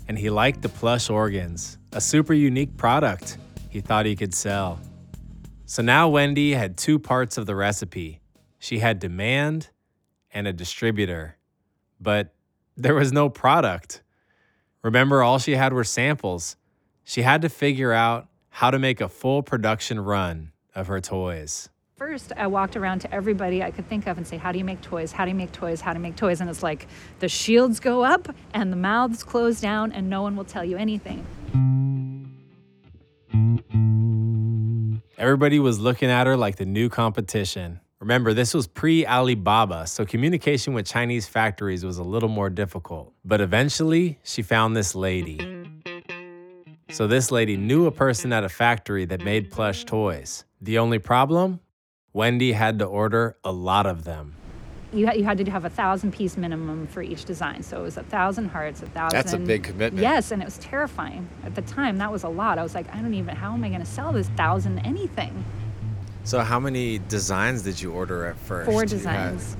And 0.08 0.18
he 0.18 0.32
liked 0.32 0.64
the 0.64 0.70
plush 0.70 1.08
organs, 1.12 1.78
a 1.92 2.02
super 2.02 2.34
unique 2.34 2.76
product 2.78 3.38
he 3.70 3.80
thought 3.80 4.08
he 4.08 4.16
could 4.16 4.34
sell. 4.34 4.80
So 5.68 5.84
now 5.84 6.10
Wendy 6.10 6.54
had 6.54 6.78
two 6.78 6.98
parts 6.98 7.38
of 7.38 7.46
the 7.46 7.56
recipe 7.56 8.22
she 8.58 8.80
had 8.80 8.98
demand 8.98 9.70
and 10.32 10.48
a 10.48 10.54
distributor. 10.54 11.38
But 12.02 12.34
there 12.76 12.96
was 12.96 13.14
no 13.14 13.30
product. 13.30 14.03
Remember, 14.84 15.24
all 15.24 15.40
she 15.40 15.56
had 15.56 15.72
were 15.74 15.86
samples. 15.86 16.58
She 17.06 17.22
had 17.22 17.42
to 17.42 17.50
figure 17.50 17.94
out 17.94 18.28
how 18.50 18.70
to 18.70 18.78
make 18.78 19.02
a 19.02 19.10
full 19.10 19.42
production 19.42 20.00
run 20.00 20.52
of 20.76 20.88
her 20.88 21.00
toys. 21.00 21.70
First, 21.96 22.34
I 22.36 22.48
walked 22.48 22.76
around 22.76 23.00
to 23.00 23.14
everybody 23.14 23.64
I 23.64 23.72
could 23.72 23.88
think 23.88 24.08
of 24.08 24.18
and 24.18 24.28
say, 24.28 24.36
How 24.36 24.52
do 24.52 24.60
you 24.60 24.66
make 24.66 24.82
toys? 24.82 25.14
How 25.14 25.24
do 25.24 25.30
you 25.30 25.36
make 25.36 25.54
toys? 25.54 25.80
How 25.80 25.94
do 25.94 26.00
you 26.00 26.04
make 26.04 26.18
toys? 26.18 26.42
And 26.42 26.50
it's 26.50 26.62
like 26.62 26.88
the 27.20 27.30
shields 27.30 27.80
go 27.80 28.04
up 28.04 28.36
and 28.54 28.74
the 28.74 28.78
mouths 28.78 29.24
close 29.24 29.62
down, 29.62 29.94
and 29.94 30.10
no 30.10 30.22
one 30.22 30.36
will 30.36 30.44
tell 30.44 30.66
you 30.66 30.76
anything. 30.76 31.26
Everybody 35.18 35.60
was 35.60 35.80
looking 35.80 36.10
at 36.10 36.28
her 36.28 36.36
like 36.36 36.58
the 36.58 36.66
new 36.66 36.90
competition. 36.90 37.80
Remember, 38.04 38.34
this 38.34 38.54
was 38.54 38.68
pre 38.68 39.08
Alibaba, 39.08 39.88
so 39.88 40.06
communication 40.06 40.74
with 40.74 40.86
Chinese 40.86 41.26
factories 41.26 41.86
was 41.86 42.00
a 42.00 42.04
little 42.04 42.28
more 42.28 42.50
difficult. 42.50 43.14
But 43.24 43.40
eventually, 43.40 44.20
she 44.24 44.42
found 44.42 44.76
this 44.76 44.94
lady. 44.94 45.40
So, 46.90 47.08
this 47.08 47.32
lady 47.32 47.56
knew 47.56 47.86
a 47.86 47.92
person 47.92 48.34
at 48.34 48.44
a 48.44 48.50
factory 48.50 49.06
that 49.06 49.24
made 49.24 49.52
plush 49.52 49.86
toys. 49.86 50.44
The 50.60 50.80
only 50.80 51.00
problem? 51.00 51.62
Wendy 52.12 52.52
had 52.52 52.80
to 52.80 52.86
order 52.86 53.38
a 53.46 53.54
lot 53.54 53.86
of 53.86 54.04
them. 54.04 54.36
You, 54.92 55.10
you 55.14 55.24
had 55.24 55.38
to 55.38 55.50
have 55.50 55.64
a 55.64 55.70
thousand 55.70 56.12
piece 56.12 56.36
minimum 56.36 56.88
for 56.88 57.02
each 57.02 57.24
design. 57.24 57.64
So 57.64 57.80
it 57.80 57.84
was 57.84 57.96
a 57.96 58.04
thousand 58.04 58.50
hearts, 58.50 58.84
a 58.84 58.88
thousand. 58.88 59.18
That's 59.18 59.32
a 59.32 59.38
big 59.38 59.64
commitment. 59.64 60.04
Yes, 60.04 60.32
and 60.32 60.42
it 60.42 60.46
was 60.46 60.58
terrifying. 60.58 61.30
At 61.46 61.56
the 61.56 61.62
time, 61.62 62.00
that 62.00 62.12
was 62.12 62.24
a 62.24 62.30
lot. 62.30 62.58
I 62.58 62.64
was 62.64 62.76
like, 62.76 62.94
I 62.94 63.02
don't 63.02 63.14
even, 63.14 63.34
how 63.34 63.54
am 63.54 63.64
I 63.64 63.70
going 63.70 63.80
to 63.80 63.88
sell 63.88 64.12
this 64.12 64.28
thousand 64.28 64.80
anything? 64.80 65.46
So, 66.26 66.40
how 66.40 66.60
many 66.60 67.00
designs 67.00 67.64
did 67.64 67.82
you 67.82 67.92
order 67.92 68.26
at 68.26 68.38
first? 68.38 68.70
Four 68.70 68.86
designs. 68.86 69.58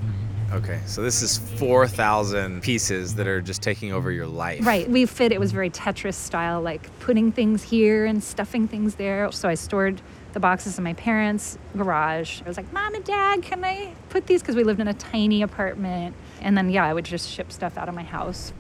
Okay, 0.54 0.80
so 0.86 1.02
this 1.02 1.24
is 1.24 1.40
4,000 1.60 2.62
pieces 2.62 3.16
that 3.16 3.28
are 3.28 3.42
just 3.42 3.64
taking 3.64 3.92
over 3.92 4.12
your 4.12 4.28
life. 4.28 4.64
Right. 4.64 4.88
We 4.88 5.08
fit, 5.08 5.32
it 5.32 5.40
was 5.40 5.52
very 5.52 5.72
Tetris 5.72 6.14
style, 6.14 6.62
like 6.62 6.88
putting 7.00 7.32
things 7.32 7.64
here 7.64 8.06
and 8.06 8.24
stuffing 8.24 8.68
things 8.68 8.94
there. 8.96 9.32
So 9.32 9.50
I 9.50 9.56
stored 9.56 10.00
the 10.34 10.40
boxes 10.40 10.78
in 10.78 10.84
my 10.84 10.94
parents' 10.94 11.58
garage. 11.76 12.44
I 12.44 12.48
was 12.48 12.56
like, 12.56 12.72
Mom 12.72 12.94
and 12.94 13.04
Dad, 13.04 13.42
can 13.42 13.66
I 13.66 13.96
put 14.10 14.28
these? 14.28 14.42
Because 14.42 14.56
we 14.56 14.64
lived 14.64 14.80
in 14.80 14.88
a 14.88 14.94
tiny 14.94 15.42
apartment. 15.42 16.16
And 16.40 16.56
then, 16.56 16.70
yeah, 16.70 16.86
I 16.86 16.94
would 16.94 17.06
just 17.06 17.30
ship 17.32 17.52
stuff 17.52 17.76
out 17.76 17.90
of 17.90 17.96
my 17.96 18.04
house. 18.04 18.54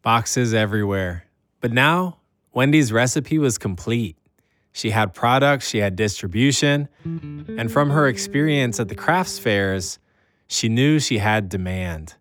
Boxes 0.00 0.54
everywhere. 0.54 1.26
But 1.60 1.70
now, 1.70 2.18
Wendy's 2.54 2.92
recipe 2.92 3.36
was 3.36 3.58
complete. 3.58 4.16
She 4.76 4.90
had 4.90 5.14
products, 5.14 5.68
she 5.68 5.78
had 5.78 5.94
distribution, 5.94 6.88
and 7.04 7.70
from 7.70 7.90
her 7.90 8.08
experience 8.08 8.80
at 8.80 8.88
the 8.88 8.96
crafts 8.96 9.38
fairs, 9.38 10.00
she 10.48 10.68
knew 10.68 10.98
she 10.98 11.18
had 11.18 11.48
demand. 11.48 12.16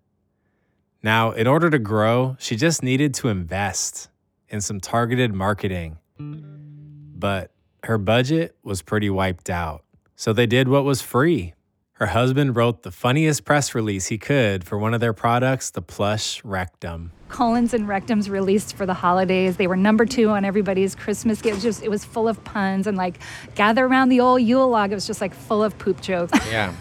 Now, 1.01 1.31
in 1.31 1.47
order 1.47 1.71
to 1.71 1.79
grow, 1.79 2.37
she 2.39 2.55
just 2.55 2.83
needed 2.83 3.15
to 3.15 3.29
invest 3.29 4.09
in 4.49 4.61
some 4.61 4.79
targeted 4.79 5.33
marketing. 5.33 5.97
But 6.19 7.49
her 7.85 7.97
budget 7.97 8.55
was 8.63 8.83
pretty 8.83 9.09
wiped 9.09 9.49
out. 9.49 9.83
So 10.15 10.31
they 10.31 10.45
did 10.45 10.67
what 10.67 10.85
was 10.85 11.01
free. 11.01 11.55
Her 12.03 12.07
husband 12.07 12.57
wrote 12.57 12.83
the 12.83 12.91
funniest 12.91 13.45
press 13.45 13.73
release 13.73 14.07
he 14.07 14.17
could 14.17 14.65
for 14.65 14.77
one 14.77 14.93
of 14.93 14.99
their 14.99 15.13
products, 15.13 15.71
the 15.71 15.81
plush 15.81 16.43
rectum. 16.43 17.13
Collins 17.29 17.73
and 17.73 17.87
Rectums 17.87 18.29
released 18.29 18.75
for 18.75 18.85
the 18.85 18.93
holidays. 18.93 19.55
They 19.55 19.67
were 19.67 19.77
number 19.77 20.05
two 20.05 20.27
on 20.27 20.43
everybody's 20.43 20.95
Christmas 20.95 21.41
gift. 21.41 21.53
It 21.53 21.55
was, 21.55 21.63
just, 21.63 21.81
it 21.83 21.89
was 21.89 22.03
full 22.03 22.27
of 22.27 22.43
puns 22.43 22.87
and 22.87 22.97
like 22.97 23.19
gather 23.55 23.85
around 23.85 24.09
the 24.09 24.19
old 24.19 24.41
Yule 24.41 24.67
log. 24.67 24.91
It 24.91 24.95
was 24.95 25.07
just 25.07 25.21
like 25.21 25.33
full 25.33 25.63
of 25.63 25.77
poop 25.79 26.01
jokes. 26.01 26.37
Yeah. 26.51 26.73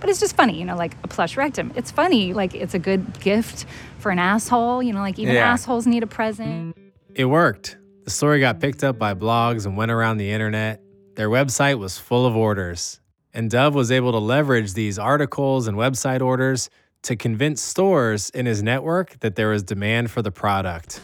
but 0.00 0.08
it's 0.08 0.18
just 0.18 0.34
funny, 0.34 0.58
you 0.58 0.64
know, 0.64 0.76
like 0.76 0.94
a 1.04 1.08
plush 1.08 1.36
rectum. 1.36 1.72
It's 1.76 1.90
funny. 1.90 2.32
Like 2.32 2.54
it's 2.54 2.72
a 2.72 2.78
good 2.78 3.20
gift 3.20 3.66
for 3.98 4.10
an 4.10 4.18
asshole. 4.18 4.82
You 4.82 4.94
know, 4.94 5.00
like 5.00 5.18
even 5.18 5.34
Yeah. 5.34 5.52
assholes 5.52 5.86
need 5.86 6.02
a 6.02 6.06
present. 6.06 6.74
It 7.14 7.26
worked. 7.26 7.76
The 8.04 8.10
story 8.10 8.40
got 8.40 8.60
picked 8.60 8.82
up 8.82 8.98
by 8.98 9.12
blogs 9.12 9.66
and 9.66 9.76
went 9.76 9.90
around 9.90 10.16
the 10.16 10.30
internet. 10.30 10.80
Their 11.16 11.28
website 11.28 11.78
was 11.78 11.98
full 11.98 12.24
of 12.24 12.34
orders. 12.34 12.99
And 13.32 13.50
Dov 13.50 13.74
was 13.74 13.92
able 13.92 14.12
to 14.12 14.18
leverage 14.18 14.74
these 14.74 14.98
articles 14.98 15.68
and 15.68 15.76
website 15.76 16.20
orders 16.20 16.68
to 17.02 17.16
convince 17.16 17.62
stores 17.62 18.30
in 18.30 18.46
his 18.46 18.62
network 18.62 19.18
that 19.20 19.36
there 19.36 19.48
was 19.48 19.62
demand 19.62 20.10
for 20.10 20.20
the 20.20 20.30
product. 20.32 21.00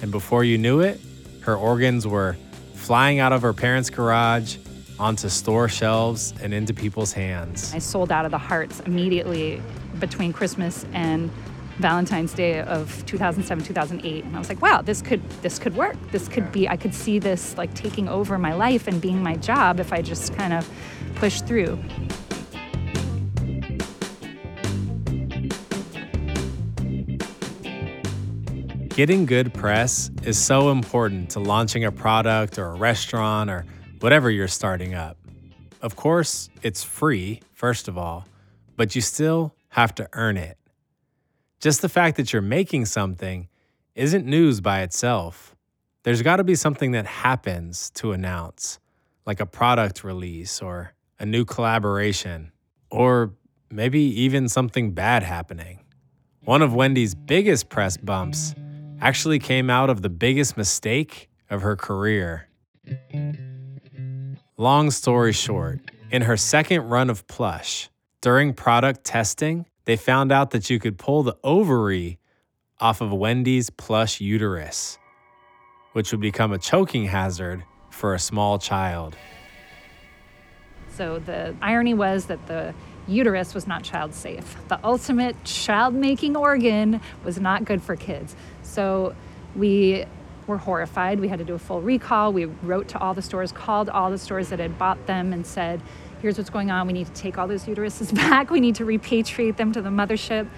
And 0.00 0.10
before 0.10 0.44
you 0.44 0.58
knew 0.58 0.80
it, 0.80 1.00
her 1.40 1.56
organs 1.56 2.06
were 2.06 2.36
flying 2.74 3.18
out 3.18 3.32
of 3.32 3.42
her 3.42 3.52
parents' 3.52 3.90
garage 3.90 4.56
onto 4.98 5.28
store 5.28 5.68
shelves 5.68 6.32
and 6.40 6.54
into 6.54 6.72
people's 6.72 7.12
hands. 7.12 7.74
I 7.74 7.78
sold 7.78 8.12
out 8.12 8.24
of 8.24 8.30
the 8.30 8.38
hearts 8.38 8.80
immediately 8.80 9.60
between 9.98 10.32
Christmas 10.32 10.86
and 10.92 11.30
Valentine's 11.78 12.32
Day 12.32 12.60
of 12.60 13.04
2007 13.06 13.64
2008 13.64 14.24
and 14.24 14.36
I 14.36 14.38
was 14.38 14.48
like 14.48 14.62
wow 14.62 14.80
this 14.80 15.02
could 15.02 15.28
this 15.42 15.58
could 15.58 15.74
work 15.74 15.96
this 16.12 16.28
could 16.28 16.52
be 16.52 16.68
I 16.68 16.76
could 16.76 16.94
see 16.94 17.18
this 17.18 17.58
like 17.58 17.74
taking 17.74 18.08
over 18.08 18.38
my 18.38 18.54
life 18.54 18.86
and 18.86 19.00
being 19.00 19.20
my 19.20 19.34
job 19.34 19.80
if 19.80 19.92
I 19.92 20.00
just 20.00 20.36
kind 20.36 20.52
of 20.52 20.70
push 21.14 21.40
through 21.42 21.78
Getting 28.94 29.26
good 29.26 29.52
press 29.52 30.08
is 30.22 30.38
so 30.38 30.70
important 30.70 31.30
to 31.30 31.40
launching 31.40 31.84
a 31.84 31.90
product 31.90 32.60
or 32.60 32.66
a 32.66 32.74
restaurant 32.74 33.50
or 33.50 33.66
whatever 33.98 34.30
you're 34.30 34.46
starting 34.46 34.94
up. 34.94 35.16
Of 35.82 35.96
course, 35.96 36.48
it's 36.62 36.84
free, 36.84 37.40
first 37.52 37.88
of 37.88 37.98
all, 37.98 38.24
but 38.76 38.94
you 38.94 39.00
still 39.00 39.52
have 39.70 39.96
to 39.96 40.08
earn 40.12 40.36
it. 40.36 40.58
Just 41.58 41.82
the 41.82 41.88
fact 41.88 42.16
that 42.18 42.32
you're 42.32 42.40
making 42.40 42.84
something 42.84 43.48
isn't 43.96 44.26
news 44.26 44.60
by 44.60 44.82
itself. 44.82 45.56
there's 46.04 46.22
got 46.22 46.36
to 46.36 46.44
be 46.44 46.54
something 46.54 46.92
that 46.92 47.06
happens 47.06 47.90
to 47.94 48.12
announce, 48.12 48.78
like 49.26 49.40
a 49.40 49.46
product 49.46 50.04
release 50.04 50.62
or 50.62 50.93
a 51.18 51.26
new 51.26 51.44
collaboration, 51.44 52.52
or 52.90 53.34
maybe 53.70 54.00
even 54.00 54.48
something 54.48 54.92
bad 54.92 55.22
happening. 55.22 55.80
One 56.44 56.62
of 56.62 56.74
Wendy's 56.74 57.14
biggest 57.14 57.68
press 57.68 57.96
bumps 57.96 58.54
actually 59.00 59.38
came 59.38 59.70
out 59.70 59.90
of 59.90 60.02
the 60.02 60.10
biggest 60.10 60.56
mistake 60.56 61.28
of 61.50 61.62
her 61.62 61.76
career. 61.76 62.48
Long 64.56 64.90
story 64.90 65.32
short, 65.32 65.80
in 66.10 66.22
her 66.22 66.36
second 66.36 66.88
run 66.88 67.10
of 67.10 67.26
plush, 67.26 67.90
during 68.20 68.54
product 68.54 69.04
testing, 69.04 69.66
they 69.84 69.96
found 69.96 70.32
out 70.32 70.50
that 70.52 70.70
you 70.70 70.78
could 70.78 70.98
pull 70.98 71.22
the 71.22 71.36
ovary 71.42 72.18
off 72.80 73.00
of 73.00 73.12
Wendy's 73.12 73.70
plush 73.70 74.20
uterus, 74.20 74.98
which 75.92 76.10
would 76.12 76.20
become 76.20 76.52
a 76.52 76.58
choking 76.58 77.06
hazard 77.06 77.64
for 77.90 78.14
a 78.14 78.18
small 78.18 78.58
child. 78.58 79.16
So 80.96 81.18
the 81.18 81.54
irony 81.60 81.94
was 81.94 82.26
that 82.26 82.46
the 82.46 82.74
uterus 83.06 83.54
was 83.54 83.66
not 83.66 83.82
child 83.82 84.14
safe. 84.14 84.56
The 84.68 84.78
ultimate 84.84 85.42
child 85.44 85.94
making 85.94 86.36
organ 86.36 87.00
was 87.24 87.38
not 87.38 87.64
good 87.64 87.82
for 87.82 87.96
kids. 87.96 88.34
So 88.62 89.14
we 89.54 90.04
were 90.46 90.58
horrified. 90.58 91.20
We 91.20 91.28
had 91.28 91.38
to 91.38 91.44
do 91.44 91.54
a 91.54 91.58
full 91.58 91.80
recall. 91.80 92.32
We 92.32 92.44
wrote 92.44 92.88
to 92.88 92.98
all 92.98 93.14
the 93.14 93.22
stores, 93.22 93.52
called 93.52 93.88
all 93.88 94.10
the 94.10 94.18
stores 94.18 94.50
that 94.50 94.58
had 94.58 94.78
bought 94.78 95.06
them, 95.06 95.32
and 95.32 95.46
said, 95.46 95.80
here's 96.20 96.38
what's 96.38 96.50
going 96.50 96.70
on. 96.70 96.86
We 96.86 96.92
need 96.92 97.06
to 97.06 97.12
take 97.12 97.38
all 97.38 97.48
those 97.48 97.64
uteruses 97.64 98.14
back. 98.30 98.50
We 98.50 98.60
need 98.60 98.76
to 98.76 98.84
repatriate 98.84 99.56
them 99.56 99.72
to 99.72 99.82
the 99.82 99.90
mothership. 99.90 100.48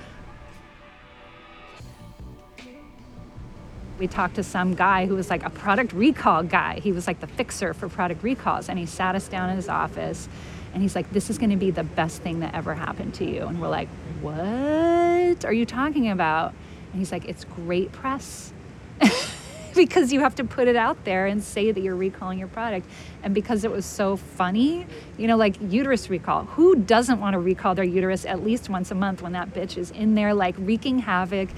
We 3.98 4.06
talked 4.06 4.34
to 4.36 4.42
some 4.42 4.74
guy 4.74 5.06
who 5.06 5.14
was 5.14 5.30
like 5.30 5.44
a 5.44 5.50
product 5.50 5.92
recall 5.92 6.42
guy. 6.42 6.80
He 6.80 6.92
was 6.92 7.06
like 7.06 7.20
the 7.20 7.26
fixer 7.26 7.72
for 7.74 7.88
product 7.88 8.22
recalls. 8.22 8.68
And 8.68 8.78
he 8.78 8.86
sat 8.86 9.14
us 9.14 9.28
down 9.28 9.50
in 9.50 9.56
his 9.56 9.68
office 9.68 10.28
and 10.74 10.82
he's 10.82 10.94
like, 10.94 11.10
This 11.12 11.30
is 11.30 11.38
going 11.38 11.50
to 11.50 11.56
be 11.56 11.70
the 11.70 11.84
best 11.84 12.22
thing 12.22 12.40
that 12.40 12.54
ever 12.54 12.74
happened 12.74 13.14
to 13.14 13.24
you. 13.24 13.46
And 13.46 13.60
we're 13.60 13.68
like, 13.68 13.88
What 14.20 15.44
are 15.44 15.52
you 15.52 15.64
talking 15.64 16.10
about? 16.10 16.52
And 16.92 16.98
he's 16.98 17.12
like, 17.12 17.26
It's 17.26 17.44
great 17.44 17.92
press. 17.92 18.52
because 19.76 20.12
you 20.12 20.20
have 20.20 20.34
to 20.34 20.44
put 20.44 20.66
it 20.66 20.74
out 20.74 21.04
there 21.04 21.26
and 21.26 21.42
say 21.42 21.70
that 21.70 21.80
you're 21.80 21.94
recalling 21.94 22.38
your 22.38 22.48
product. 22.48 22.88
And 23.22 23.34
because 23.34 23.62
it 23.64 23.70
was 23.70 23.84
so 23.84 24.16
funny, 24.16 24.86
you 25.18 25.28
know, 25.28 25.36
like 25.36 25.56
uterus 25.60 26.10
recall. 26.10 26.44
Who 26.44 26.76
doesn't 26.76 27.20
want 27.20 27.34
to 27.34 27.38
recall 27.38 27.74
their 27.74 27.84
uterus 27.84 28.24
at 28.24 28.42
least 28.42 28.68
once 28.68 28.90
a 28.90 28.94
month 28.94 29.22
when 29.22 29.32
that 29.32 29.52
bitch 29.54 29.76
is 29.76 29.90
in 29.92 30.14
there, 30.14 30.34
like 30.34 30.56
wreaking 30.58 31.00
havoc? 31.00 31.50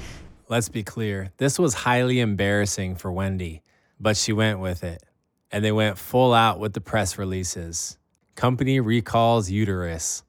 Let's 0.50 0.70
be 0.70 0.82
clear 0.82 1.30
this 1.37 1.58
was 1.58 1.74
highly 1.74 2.20
embarrassing 2.20 2.96
for 2.96 3.12
Wendy, 3.12 3.62
but 4.00 4.16
she 4.16 4.32
went 4.32 4.61
with 4.61 4.82
it. 4.82 5.02
And 5.52 5.62
they 5.62 5.72
went 5.72 5.98
full 5.98 6.32
out 6.32 6.58
with 6.58 6.72
the 6.72 6.80
press 6.80 7.18
releases. 7.18 7.98
Company 8.34 8.80
recalls 8.80 9.50
uterus. 9.50 10.22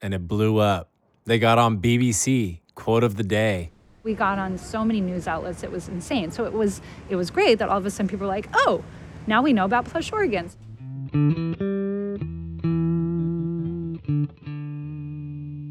And 0.00 0.14
it 0.14 0.26
blew 0.26 0.58
up. 0.58 0.90
They 1.26 1.38
got 1.38 1.58
on 1.58 1.82
BBC, 1.82 2.60
quote 2.74 3.04
of 3.04 3.16
the 3.16 3.22
day. 3.22 3.70
We 4.04 4.14
got 4.14 4.38
on 4.38 4.56
so 4.56 4.86
many 4.86 5.02
news 5.02 5.28
outlets, 5.28 5.62
it 5.62 5.70
was 5.70 5.88
insane. 5.88 6.30
So 6.30 6.46
it 6.46 6.52
was 6.54 6.80
it 7.10 7.16
was 7.16 7.30
great 7.30 7.58
that 7.58 7.68
all 7.68 7.76
of 7.76 7.84
a 7.84 7.90
sudden 7.90 8.08
people 8.08 8.26
were 8.26 8.32
like, 8.32 8.48
oh, 8.54 8.82
now 9.26 9.42
we 9.42 9.52
know 9.52 9.66
about 9.66 9.84
plush 9.84 10.10
organs. 10.12 10.56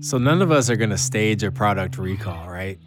So 0.08 0.20
none 0.20 0.44
of 0.44 0.52
us 0.52 0.70
are 0.70 0.76
going 0.76 0.92
to 0.92 0.98
stage 1.00 1.42
a 1.42 1.52
product 1.52 1.98
recall, 1.98 2.48
right? 2.48 2.78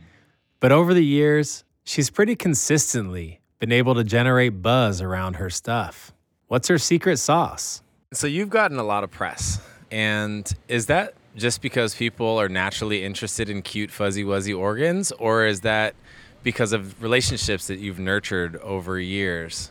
But 0.60 0.72
over 0.72 0.92
the 0.92 1.04
years, 1.04 1.64
she's 1.84 2.10
pretty 2.10 2.36
consistently 2.36 3.40
been 3.58 3.72
able 3.72 3.94
to 3.94 4.04
generate 4.04 4.60
buzz 4.60 5.00
around 5.00 5.36
her 5.36 5.48
stuff. 5.48 6.12
What's 6.48 6.68
her 6.68 6.76
secret 6.76 7.16
sauce? 7.16 7.82
So 8.12 8.26
you've 8.26 8.50
gotten 8.50 8.78
a 8.78 8.84
lot 8.84 9.02
of 9.02 9.10
press. 9.10 9.60
And 9.90 10.50
is 10.68 10.86
that 10.86 11.14
just 11.34 11.62
because 11.62 11.94
people 11.94 12.38
are 12.38 12.48
naturally 12.48 13.04
interested 13.04 13.48
in 13.48 13.62
cute, 13.62 13.90
fuzzy, 13.90 14.22
wuzzy 14.22 14.56
organs? 14.56 15.12
Or 15.12 15.46
is 15.46 15.60
that 15.60 15.94
because 16.42 16.74
of 16.74 17.02
relationships 17.02 17.66
that 17.68 17.78
you've 17.78 17.98
nurtured 17.98 18.56
over 18.56 19.00
years? 19.00 19.70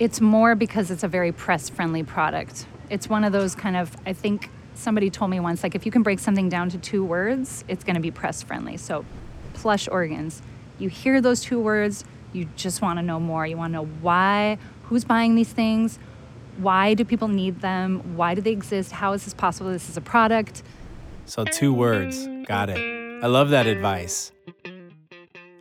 It's 0.00 0.20
more 0.20 0.56
because 0.56 0.90
it's 0.90 1.04
a 1.04 1.08
very 1.08 1.30
press 1.30 1.68
friendly 1.68 2.02
product. 2.02 2.66
It's 2.90 3.08
one 3.08 3.22
of 3.22 3.32
those 3.32 3.54
kind 3.54 3.76
of, 3.76 3.96
I 4.04 4.14
think 4.14 4.50
somebody 4.74 5.10
told 5.10 5.30
me 5.30 5.38
once, 5.38 5.62
like 5.62 5.74
if 5.76 5.86
you 5.86 5.92
can 5.92 6.02
break 6.02 6.18
something 6.18 6.48
down 6.48 6.70
to 6.70 6.78
two 6.78 7.04
words, 7.04 7.64
it's 7.68 7.84
going 7.84 7.96
to 7.96 8.00
be 8.00 8.10
press 8.10 8.42
friendly. 8.42 8.76
So, 8.76 9.04
plush 9.58 9.88
organs. 9.88 10.40
You 10.78 10.88
hear 10.88 11.20
those 11.20 11.40
two 11.40 11.60
words, 11.60 12.04
you 12.32 12.48
just 12.56 12.80
want 12.80 12.98
to 12.98 13.02
know 13.02 13.18
more. 13.18 13.46
You 13.46 13.56
want 13.56 13.72
to 13.72 13.78
know 13.78 13.86
why, 14.00 14.58
who's 14.84 15.04
buying 15.04 15.34
these 15.34 15.52
things, 15.52 15.98
why 16.58 16.94
do 16.94 17.04
people 17.04 17.28
need 17.28 17.60
them, 17.60 18.16
why 18.16 18.34
do 18.34 18.40
they 18.40 18.52
exist, 18.52 18.92
how 18.92 19.12
is 19.12 19.24
this 19.24 19.34
possible? 19.34 19.70
This 19.70 19.88
is 19.88 19.96
a 19.96 20.00
product. 20.00 20.62
So, 21.24 21.44
two 21.44 21.74
words. 21.74 22.26
Got 22.46 22.70
it. 22.70 22.78
I 23.22 23.26
love 23.26 23.50
that 23.50 23.66
advice. 23.66 24.32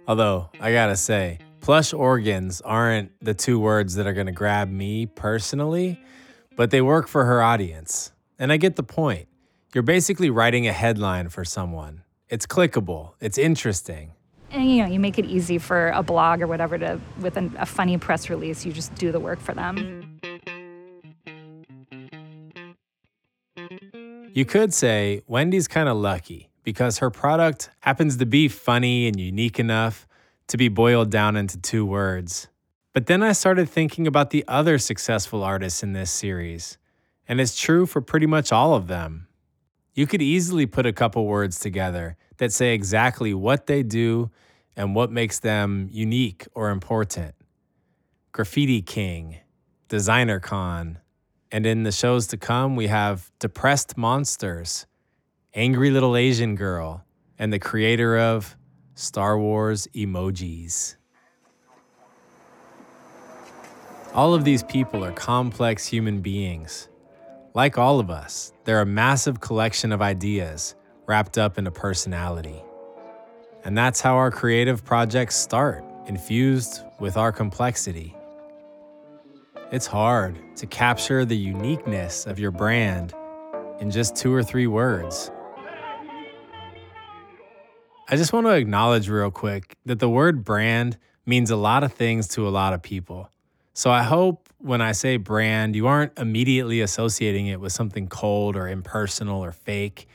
Although, 0.08 0.50
I 0.62 0.72
gotta 0.72 0.96
say, 0.96 1.40
plush 1.60 1.94
organs 1.94 2.62
aren't 2.62 3.12
the 3.22 3.34
two 3.34 3.60
words 3.60 3.96
that 3.96 4.08
are 4.08 4.14
gonna 4.14 4.32
grab 4.32 4.70
me 4.70 5.08
personally, 5.08 6.00
but 6.56 6.72
they 6.72 6.82
work 6.82 7.08
for 7.08 7.26
her 7.26 7.42
audience. 7.42 8.12
And 8.40 8.52
I 8.52 8.58
get 8.58 8.76
the 8.76 8.84
point. 8.84 9.28
You're 9.74 9.84
basically 9.84 10.30
writing 10.30 10.68
a 10.68 10.74
headline 10.74 11.30
for 11.30 11.44
someone. 11.44 12.04
It's 12.30 12.46
clickable, 12.46 13.14
it's 13.22 13.38
interesting. 13.38 14.14
And 14.52 14.70
you 14.70 14.84
know, 14.84 14.90
you 14.90 15.00
make 15.00 15.18
it 15.18 15.26
easy 15.26 15.58
for 15.58 15.90
a 15.90 16.04
blog 16.04 16.42
or 16.42 16.48
whatever 16.48 16.78
to, 16.78 17.00
with 17.20 17.38
an, 17.38 17.56
a 17.58 17.66
funny 17.66 17.98
press 17.98 18.30
release, 18.30 18.66
you 18.66 18.74
just 18.74 18.94
do 18.96 19.12
the 19.12 19.20
work 19.20 19.40
for 19.40 19.54
them. 19.54 20.20
You 24.34 24.46
could 24.46 24.74
say 24.74 25.22
Wendy's 25.26 25.68
kind 25.68 25.90
of 25.90 25.98
lucky 25.98 26.50
because 26.64 27.00
her 27.00 27.10
product 27.10 27.70
happens 27.80 28.18
to 28.18 28.26
be 28.26 28.48
funny 28.50 29.08
and 29.08 29.20
unique 29.20 29.58
enough 29.58 30.06
to 30.48 30.58
be 30.58 30.68
boiled 30.68 31.10
down 31.10 31.36
into 31.36 31.58
two 31.58 31.86
words. 31.86 32.48
But 32.94 33.06
then 33.06 33.24
I 33.24 33.32
started 33.32 33.70
thinking 33.70 34.06
about 34.06 34.32
the 34.32 34.44
other 34.48 34.78
successful 34.78 35.44
artists 35.44 35.82
in 35.82 35.94
this 35.94 36.12
series, 36.12 36.78
and 37.28 37.40
it's 37.40 37.60
true 37.60 37.86
for 37.86 38.02
pretty 38.02 38.26
much 38.26 38.52
all 38.52 38.74
of 38.74 38.88
them. 38.88 39.27
You 39.98 40.06
could 40.06 40.22
easily 40.22 40.68
put 40.68 40.86
a 40.86 40.94
couple 40.94 41.26
words 41.26 41.58
together 41.58 42.18
that 42.38 42.54
say 42.54 42.76
exactly 42.76 43.34
what 43.34 43.66
they 43.66 43.82
do 43.82 44.30
and 44.76 44.94
what 44.94 45.12
makes 45.12 45.40
them 45.40 45.90
unique 45.92 46.46
or 46.54 46.70
important. 46.70 47.34
Graffiti 48.32 48.84
King, 48.84 49.38
Designer 49.88 50.40
Con, 50.40 51.00
and 51.52 51.66
in 51.66 51.82
the 51.82 51.92
shows 51.92 52.28
to 52.28 52.38
come, 52.38 52.76
we 52.76 52.86
have 52.86 53.32
Depressed 53.40 53.98
Monsters, 53.98 54.86
Angry 55.56 55.90
Little 55.90 56.16
Asian 56.16 56.54
Girl, 56.54 57.04
and 57.40 57.52
the 57.52 57.58
creator 57.58 58.20
of 58.20 58.56
Star 58.94 59.40
Wars 59.40 59.88
Emojis. 59.96 60.96
All 64.14 64.36
of 64.36 64.44
these 64.44 64.62
people 64.62 65.04
are 65.04 65.12
complex 65.12 65.88
human 65.88 66.22
beings. 66.22 66.88
Like 67.56 67.80
all 67.80 68.00
of 68.00 68.12
us, 68.12 68.54
they're 68.68 68.82
a 68.82 68.86
massive 68.86 69.40
collection 69.40 69.94
of 69.94 70.02
ideas 70.02 70.76
wrapped 71.06 71.38
up 71.38 71.58
in 71.58 71.66
a 71.68 71.72
personality. 71.72 72.62
And 73.64 73.78
that's 73.78 74.02
how 74.02 74.16
our 74.16 74.30
creative 74.30 74.84
projects 74.84 75.38
start, 75.38 75.86
infused 76.06 76.82
with 77.00 77.16
our 77.16 77.32
complexity. 77.32 78.14
It's 79.72 79.88
hard 79.88 80.38
to 80.58 80.68
capture 80.68 81.24
the 81.24 81.38
uniqueness 81.38 82.26
of 82.26 82.40
your 82.40 82.52
brand 82.52 83.14
in 83.80 83.90
just 83.90 84.18
two 84.18 84.34
or 84.34 84.44
three 84.44 84.68
words. 84.68 85.32
I 88.10 88.18
just 88.18 88.34
want 88.34 88.48
to 88.48 88.52
acknowledge 88.52 89.08
real 89.08 89.32
quick 89.32 89.78
that 89.86 90.00
the 90.00 90.10
word 90.10 90.44
brand 90.44 90.98
means 91.26 91.52
a 91.52 91.56
lot 91.56 91.86
of 91.86 91.94
things 91.94 92.28
to 92.30 92.46
a 92.46 92.50
lot 92.50 92.74
of 92.74 92.82
people. 92.82 93.32
So 93.78 93.92
I 93.92 94.02
hope 94.02 94.50
when 94.58 94.82
I 94.82 94.92
say 94.94 95.18
brand, 95.18 95.76
you 95.76 95.86
aren't 95.86 96.18
immediately 96.18 96.82
associating 96.82 97.46
it 97.46 97.60
with 97.60 97.72
something 97.72 98.08
cold 98.08 98.56
or 98.56 98.68
impersonal 98.68 99.46
or 99.46 99.52
fake. 99.52 100.08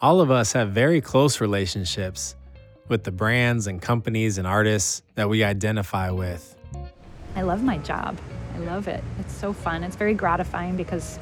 All 0.00 0.22
of 0.22 0.30
us 0.30 0.54
have 0.54 0.70
very 0.70 1.02
close 1.02 1.42
relationships 1.42 2.36
with 2.88 3.04
the 3.04 3.12
brands 3.12 3.66
and 3.66 3.82
companies 3.82 4.38
and 4.38 4.46
artists 4.46 5.02
that 5.14 5.28
we 5.28 5.44
identify 5.44 6.10
with. 6.10 6.56
I 7.36 7.42
love 7.42 7.62
my 7.62 7.76
job. 7.76 8.18
I 8.54 8.58
love 8.60 8.88
it. 8.88 9.04
It's 9.20 9.34
so 9.34 9.52
fun. 9.52 9.84
It's 9.84 9.96
very 9.96 10.14
gratifying 10.14 10.74
because 10.78 11.18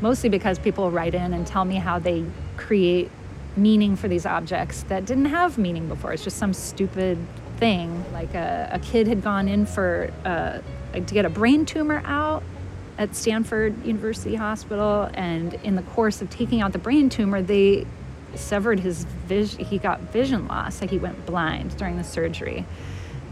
mostly 0.00 0.28
because 0.28 0.60
people 0.60 0.92
write 0.92 1.16
in 1.16 1.34
and 1.34 1.44
tell 1.44 1.64
me 1.64 1.74
how 1.74 1.98
they 1.98 2.24
create 2.56 3.10
meaning 3.56 3.96
for 3.96 4.06
these 4.06 4.26
objects 4.26 4.84
that 4.84 5.06
didn't 5.06 5.26
have 5.26 5.58
meaning 5.58 5.88
before. 5.88 6.12
It's 6.12 6.22
just 6.22 6.36
some 6.36 6.52
stupid 6.52 7.18
thing. 7.56 8.04
Like 8.12 8.34
a, 8.34 8.68
a 8.72 8.78
kid 8.78 9.08
had 9.08 9.22
gone 9.22 9.48
in 9.48 9.66
for 9.66 10.12
uh, 10.24 10.60
Uh, 10.94 11.00
to 11.00 11.14
get 11.14 11.24
a 11.24 11.30
brain 11.30 11.66
tumor 11.66 12.02
out 12.04 12.42
at 12.96 13.14
Stanford 13.16 13.84
University 13.84 14.36
Hospital, 14.36 15.10
and 15.14 15.54
in 15.64 15.74
the 15.74 15.82
course 15.82 16.22
of 16.22 16.30
taking 16.30 16.60
out 16.60 16.72
the 16.72 16.78
brain 16.78 17.08
tumor, 17.08 17.42
they 17.42 17.86
severed 18.34 18.80
his 18.80 19.04
vision. 19.26 19.64
He 19.64 19.78
got 19.78 20.00
vision 20.00 20.46
loss, 20.46 20.80
like 20.80 20.90
he 20.90 20.98
went 20.98 21.26
blind 21.26 21.76
during 21.76 21.96
the 21.96 22.04
surgery. 22.04 22.64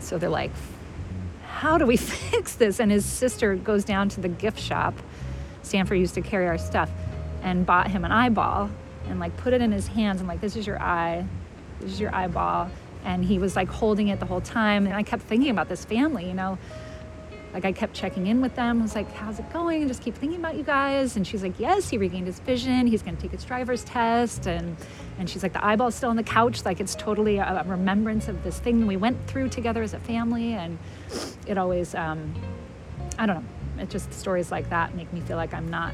So 0.00 0.18
they're 0.18 0.28
like, 0.28 0.50
how 1.46 1.78
do 1.78 1.86
we 1.86 1.96
fix 1.96 2.54
this? 2.56 2.80
And 2.80 2.90
his 2.90 3.04
sister 3.04 3.54
goes 3.54 3.84
down 3.84 4.08
to 4.10 4.20
the 4.20 4.28
gift 4.28 4.58
shop. 4.58 4.94
Stanford 5.62 5.98
used 5.98 6.14
to 6.14 6.22
carry 6.22 6.48
our 6.48 6.58
stuff 6.58 6.90
and 7.42 7.64
bought 7.64 7.88
him 7.88 8.04
an 8.04 8.12
eyeball 8.12 8.70
and 9.08 9.20
like 9.20 9.36
put 9.36 9.52
it 9.52 9.60
in 9.60 9.70
his 9.70 9.86
hands 9.86 10.20
and 10.20 10.28
like, 10.28 10.40
this 10.40 10.56
is 10.56 10.66
your 10.66 10.80
eye, 10.80 11.24
this 11.80 11.92
is 11.92 12.00
your 12.00 12.14
eyeball. 12.14 12.68
And 13.04 13.24
he 13.24 13.38
was 13.38 13.56
like 13.56 13.68
holding 13.68 14.08
it 14.08 14.20
the 14.20 14.26
whole 14.26 14.40
time. 14.40 14.86
And 14.86 14.94
I 14.94 15.02
kept 15.02 15.22
thinking 15.22 15.50
about 15.50 15.68
this 15.68 15.84
family, 15.84 16.26
you 16.26 16.34
know, 16.34 16.58
like 17.52 17.64
I 17.66 17.72
kept 17.72 17.92
checking 17.92 18.26
in 18.26 18.40
with 18.40 18.54
them. 18.54 18.78
I 18.78 18.82
was 18.82 18.94
like, 18.94 19.12
how's 19.12 19.38
it 19.38 19.52
going? 19.52 19.82
And 19.82 19.88
just 19.88 20.02
keep 20.02 20.14
thinking 20.14 20.38
about 20.38 20.56
you 20.56 20.62
guys. 20.62 21.16
And 21.16 21.26
she's 21.26 21.42
like, 21.42 21.58
yes, 21.58 21.90
he 21.90 21.98
regained 21.98 22.26
his 22.26 22.40
vision. 22.40 22.86
He's 22.86 23.02
going 23.02 23.16
to 23.16 23.22
take 23.22 23.32
his 23.32 23.44
driver's 23.44 23.84
test. 23.84 24.46
And, 24.46 24.76
and 25.18 25.28
she's 25.28 25.42
like, 25.42 25.52
the 25.52 25.64
eyeball's 25.64 25.94
still 25.94 26.08
on 26.08 26.16
the 26.16 26.22
couch. 26.22 26.64
Like 26.64 26.80
it's 26.80 26.94
totally 26.94 27.36
a, 27.36 27.62
a 27.64 27.68
remembrance 27.68 28.28
of 28.28 28.42
this 28.42 28.58
thing 28.58 28.86
we 28.86 28.96
went 28.96 29.26
through 29.26 29.50
together 29.50 29.82
as 29.82 29.92
a 29.92 30.00
family. 30.00 30.54
And 30.54 30.78
it 31.46 31.58
always, 31.58 31.94
um, 31.94 32.34
I 33.18 33.26
don't 33.26 33.36
know, 33.36 33.82
it 33.82 33.90
just 33.90 34.12
stories 34.14 34.50
like 34.50 34.70
that 34.70 34.94
make 34.94 35.12
me 35.12 35.20
feel 35.20 35.36
like 35.36 35.52
I'm 35.52 35.68
not 35.68 35.92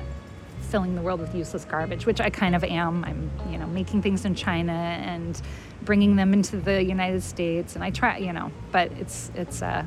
filling 0.61 0.95
the 0.95 1.01
world 1.01 1.19
with 1.19 1.35
useless 1.35 1.65
garbage, 1.65 2.07
which 2.07 2.21
I 2.21 2.31
kind 2.31 2.55
of 2.55 2.63
am. 2.63 3.05
I'm, 3.05 3.31
you 3.51 3.59
know, 3.59 3.67
making 3.67 4.03
things 4.03 4.25
in 4.25 4.35
China 4.37 4.73
and 4.73 5.41
bringing 5.83 6.15
them 6.15 6.33
into 6.33 6.59
the 6.59 6.85
United 6.85 7.23
States. 7.23 7.75
And 7.75 7.83
I 7.83 7.91
try, 7.91 8.19
you 8.19 8.33
know, 8.33 8.53
but 8.71 8.93
it's, 8.93 9.33
it's, 9.35 9.63
uh, 9.63 9.85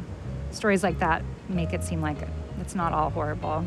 stories 0.56 0.84
like 0.84 1.00
that 1.00 1.24
make 1.50 1.74
it 1.74 1.84
seem 1.84 2.02
like 2.02 2.18
it's 2.60 2.76
not 2.76 2.94
all 2.94 3.10
horrible. 3.10 3.66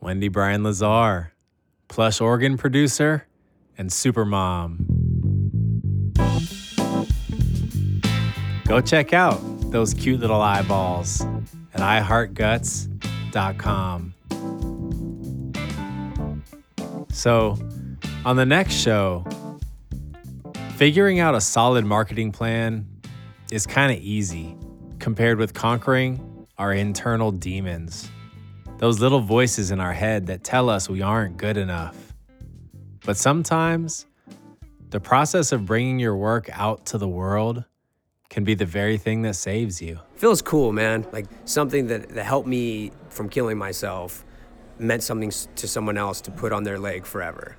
Wendy 0.00 0.28
Bryan 0.28 0.62
Lazar, 0.62 1.32
plush 1.88 2.20
organ 2.20 2.56
producer 2.56 3.26
and 3.76 3.92
super 3.92 4.24
mom. 4.24 4.86
Go 8.66 8.80
check 8.80 9.12
out 9.12 9.40
those 9.70 9.92
cute 9.94 10.18
little 10.20 10.40
eyeballs 10.40 11.20
at 11.74 11.80
iheartguts.com. 11.80 14.14
So, 17.16 17.56
on 18.26 18.36
the 18.36 18.44
next 18.44 18.74
show, 18.74 19.24
figuring 20.74 21.18
out 21.18 21.34
a 21.34 21.40
solid 21.40 21.86
marketing 21.86 22.30
plan 22.30 22.86
is 23.50 23.66
kind 23.66 23.90
of 23.90 23.98
easy 24.02 24.54
compared 24.98 25.38
with 25.38 25.54
conquering 25.54 26.46
our 26.58 26.74
internal 26.74 27.32
demons. 27.32 28.10
Those 28.76 29.00
little 29.00 29.20
voices 29.20 29.70
in 29.70 29.80
our 29.80 29.94
head 29.94 30.26
that 30.26 30.44
tell 30.44 30.68
us 30.68 30.90
we 30.90 31.00
aren't 31.00 31.38
good 31.38 31.56
enough. 31.56 31.96
But 33.06 33.16
sometimes, 33.16 34.04
the 34.90 35.00
process 35.00 35.52
of 35.52 35.64
bringing 35.64 35.98
your 35.98 36.16
work 36.16 36.50
out 36.52 36.84
to 36.86 36.98
the 36.98 37.08
world 37.08 37.64
can 38.28 38.44
be 38.44 38.54
the 38.54 38.66
very 38.66 38.98
thing 38.98 39.22
that 39.22 39.36
saves 39.36 39.80
you. 39.80 40.00
Feels 40.16 40.42
cool, 40.42 40.70
man. 40.70 41.06
Like 41.12 41.28
something 41.46 41.86
that, 41.86 42.10
that 42.10 42.24
helped 42.26 42.46
me 42.46 42.92
from 43.08 43.30
killing 43.30 43.56
myself 43.56 44.25
meant 44.78 45.02
something 45.02 45.30
to 45.30 45.68
someone 45.68 45.96
else 45.96 46.20
to 46.22 46.30
put 46.30 46.52
on 46.52 46.64
their 46.64 46.78
leg 46.78 47.06
forever. 47.06 47.56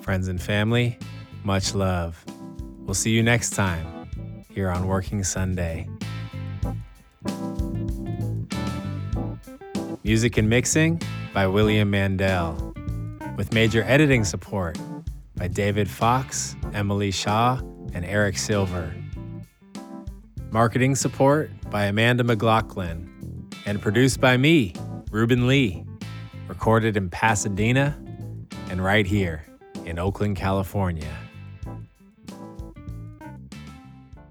Friends 0.00 0.28
and 0.28 0.40
family, 0.40 0.98
much 1.44 1.74
love. 1.74 2.24
We'll 2.80 2.94
see 2.94 3.10
you 3.10 3.22
next 3.22 3.50
time 3.50 4.44
here 4.50 4.70
on 4.70 4.86
Working 4.86 5.22
Sunday. 5.22 5.88
Music 10.02 10.38
and 10.38 10.48
mixing 10.48 11.02
by 11.34 11.46
William 11.46 11.90
Mandel, 11.90 12.74
with 13.36 13.52
major 13.52 13.82
editing 13.84 14.24
support 14.24 14.78
by 15.36 15.48
David 15.48 15.88
Fox, 15.88 16.56
Emily 16.72 17.10
Shaw, 17.10 17.60
and 17.92 18.04
Eric 18.04 18.38
Silver. 18.38 18.92
Marketing 20.50 20.94
support 20.94 21.50
by 21.70 21.84
Amanda 21.84 22.24
McLaughlin 22.24 23.07
and 23.68 23.82
produced 23.82 24.18
by 24.18 24.34
me, 24.34 24.72
Ruben 25.10 25.46
Lee. 25.46 25.84
Recorded 26.48 26.96
in 26.96 27.10
Pasadena 27.10 27.94
and 28.70 28.82
right 28.82 29.06
here 29.06 29.44
in 29.84 29.98
Oakland, 29.98 30.36
California. 30.36 31.14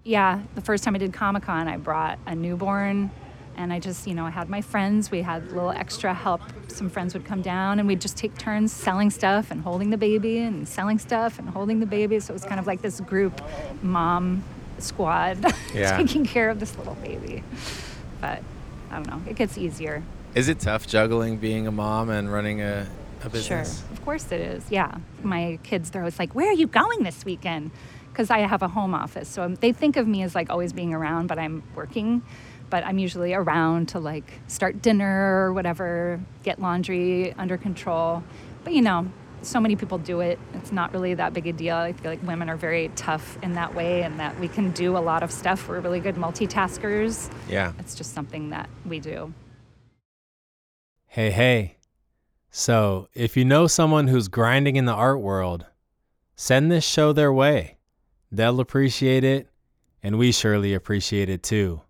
Yeah, 0.03 0.41
the 0.55 0.61
first 0.61 0.83
time 0.83 0.95
I 0.95 0.97
did 0.97 1.13
Comic 1.13 1.43
Con, 1.43 1.67
I 1.67 1.77
brought 1.77 2.17
a 2.25 2.33
newborn 2.33 3.11
and 3.57 3.71
I 3.71 3.79
just, 3.79 4.07
you 4.07 4.15
know, 4.15 4.25
I 4.25 4.31
had 4.31 4.49
my 4.49 4.61
friends. 4.61 5.11
We 5.11 5.21
had 5.21 5.43
a 5.43 5.45
little 5.45 5.69
extra 5.69 6.15
help. 6.15 6.41
Some 6.67 6.89
friends 6.89 7.13
would 7.13 7.25
come 7.25 7.43
down 7.43 7.77
and 7.77 7.87
we'd 7.87 8.01
just 8.01 8.17
take 8.17 8.35
turns 8.39 8.73
selling 8.73 9.11
stuff 9.11 9.51
and 9.51 9.61
holding 9.61 9.91
the 9.91 9.97
baby 9.97 10.39
and 10.39 10.67
selling 10.67 10.97
stuff 10.97 11.37
and 11.37 11.47
holding 11.47 11.79
the 11.79 11.85
baby. 11.85 12.19
So 12.19 12.31
it 12.31 12.33
was 12.33 12.45
kind 12.45 12.59
of 12.59 12.65
like 12.65 12.81
this 12.81 12.99
group 13.01 13.39
mom 13.83 14.43
squad 14.79 15.37
yeah. 15.75 15.95
taking 15.95 16.25
care 16.25 16.49
of 16.49 16.59
this 16.59 16.75
little 16.75 16.95
baby. 16.95 17.43
But 18.19 18.41
I 18.91 18.95
don't 18.95 19.07
know. 19.07 19.21
It 19.29 19.35
gets 19.35 19.57
easier. 19.57 20.03
Is 20.35 20.49
it 20.49 20.59
tough 20.59 20.87
juggling 20.87 21.37
being 21.37 21.67
a 21.67 21.71
mom 21.71 22.09
and 22.09 22.31
running 22.31 22.61
a, 22.61 22.87
a 23.23 23.29
business? 23.29 23.79
Sure. 23.79 23.91
Of 23.91 24.03
course 24.03 24.31
it 24.31 24.41
is. 24.41 24.63
Yeah. 24.69 24.97
My 25.23 25.59
kids, 25.63 25.89
they're 25.89 26.01
always 26.01 26.19
like, 26.19 26.35
Where 26.35 26.49
are 26.49 26.53
you 26.53 26.67
going 26.67 27.03
this 27.03 27.25
weekend? 27.25 27.71
Because 28.11 28.29
I 28.29 28.39
have 28.39 28.61
a 28.61 28.67
home 28.67 28.93
office. 28.93 29.29
So 29.29 29.47
they 29.47 29.71
think 29.71 29.95
of 29.95 30.07
me 30.07 30.23
as 30.23 30.35
like 30.35 30.49
always 30.49 30.73
being 30.73 30.93
around, 30.93 31.27
but 31.27 31.39
I'm 31.39 31.63
working. 31.75 32.23
But 32.69 32.83
I'm 32.83 32.97
usually 32.97 33.33
around 33.33 33.89
to 33.89 33.99
like 33.99 34.31
start 34.47 34.81
dinner 34.81 35.45
or 35.45 35.53
whatever, 35.53 36.19
get 36.43 36.59
laundry 36.59 37.33
under 37.33 37.57
control. 37.57 38.23
But 38.63 38.73
you 38.73 38.81
know, 38.81 39.09
so 39.41 39.59
many 39.59 39.75
people 39.75 39.97
do 39.97 40.19
it. 40.19 40.39
It's 40.53 40.71
not 40.71 40.91
really 40.93 41.13
that 41.13 41.33
big 41.33 41.47
a 41.47 41.53
deal. 41.53 41.75
I 41.75 41.93
feel 41.93 42.11
like 42.11 42.23
women 42.23 42.49
are 42.49 42.55
very 42.55 42.89
tough 42.95 43.37
in 43.41 43.53
that 43.53 43.73
way 43.75 44.03
and 44.03 44.19
that 44.19 44.39
we 44.39 44.47
can 44.47 44.71
do 44.71 44.97
a 44.97 44.99
lot 44.99 45.23
of 45.23 45.31
stuff. 45.31 45.67
We're 45.67 45.79
really 45.79 45.99
good 45.99 46.15
multitaskers. 46.15 47.31
Yeah. 47.49 47.73
It's 47.79 47.95
just 47.95 48.13
something 48.13 48.49
that 48.49 48.69
we 48.85 48.99
do. 48.99 49.33
Hey, 51.05 51.31
hey. 51.31 51.77
So, 52.49 53.07
if 53.13 53.37
you 53.37 53.45
know 53.45 53.67
someone 53.67 54.07
who's 54.07 54.27
grinding 54.27 54.77
in 54.77 54.85
the 54.85 54.93
art 54.93 55.19
world, 55.19 55.65
send 56.35 56.71
this 56.71 56.85
show 56.85 57.13
their 57.13 57.31
way. 57.31 57.77
They'll 58.31 58.59
appreciate 58.59 59.23
it, 59.23 59.47
and 60.01 60.17
we 60.17 60.31
surely 60.31 60.73
appreciate 60.73 61.29
it 61.29 61.43
too. 61.43 61.81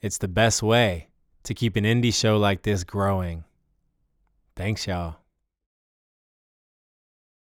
It's 0.00 0.18
the 0.18 0.28
best 0.28 0.62
way 0.62 1.08
to 1.44 1.54
keep 1.54 1.76
an 1.76 1.84
indie 1.84 2.14
show 2.14 2.36
like 2.36 2.62
this 2.62 2.84
growing. 2.84 3.44
Thanks, 4.54 4.86
y'all. 4.86 5.21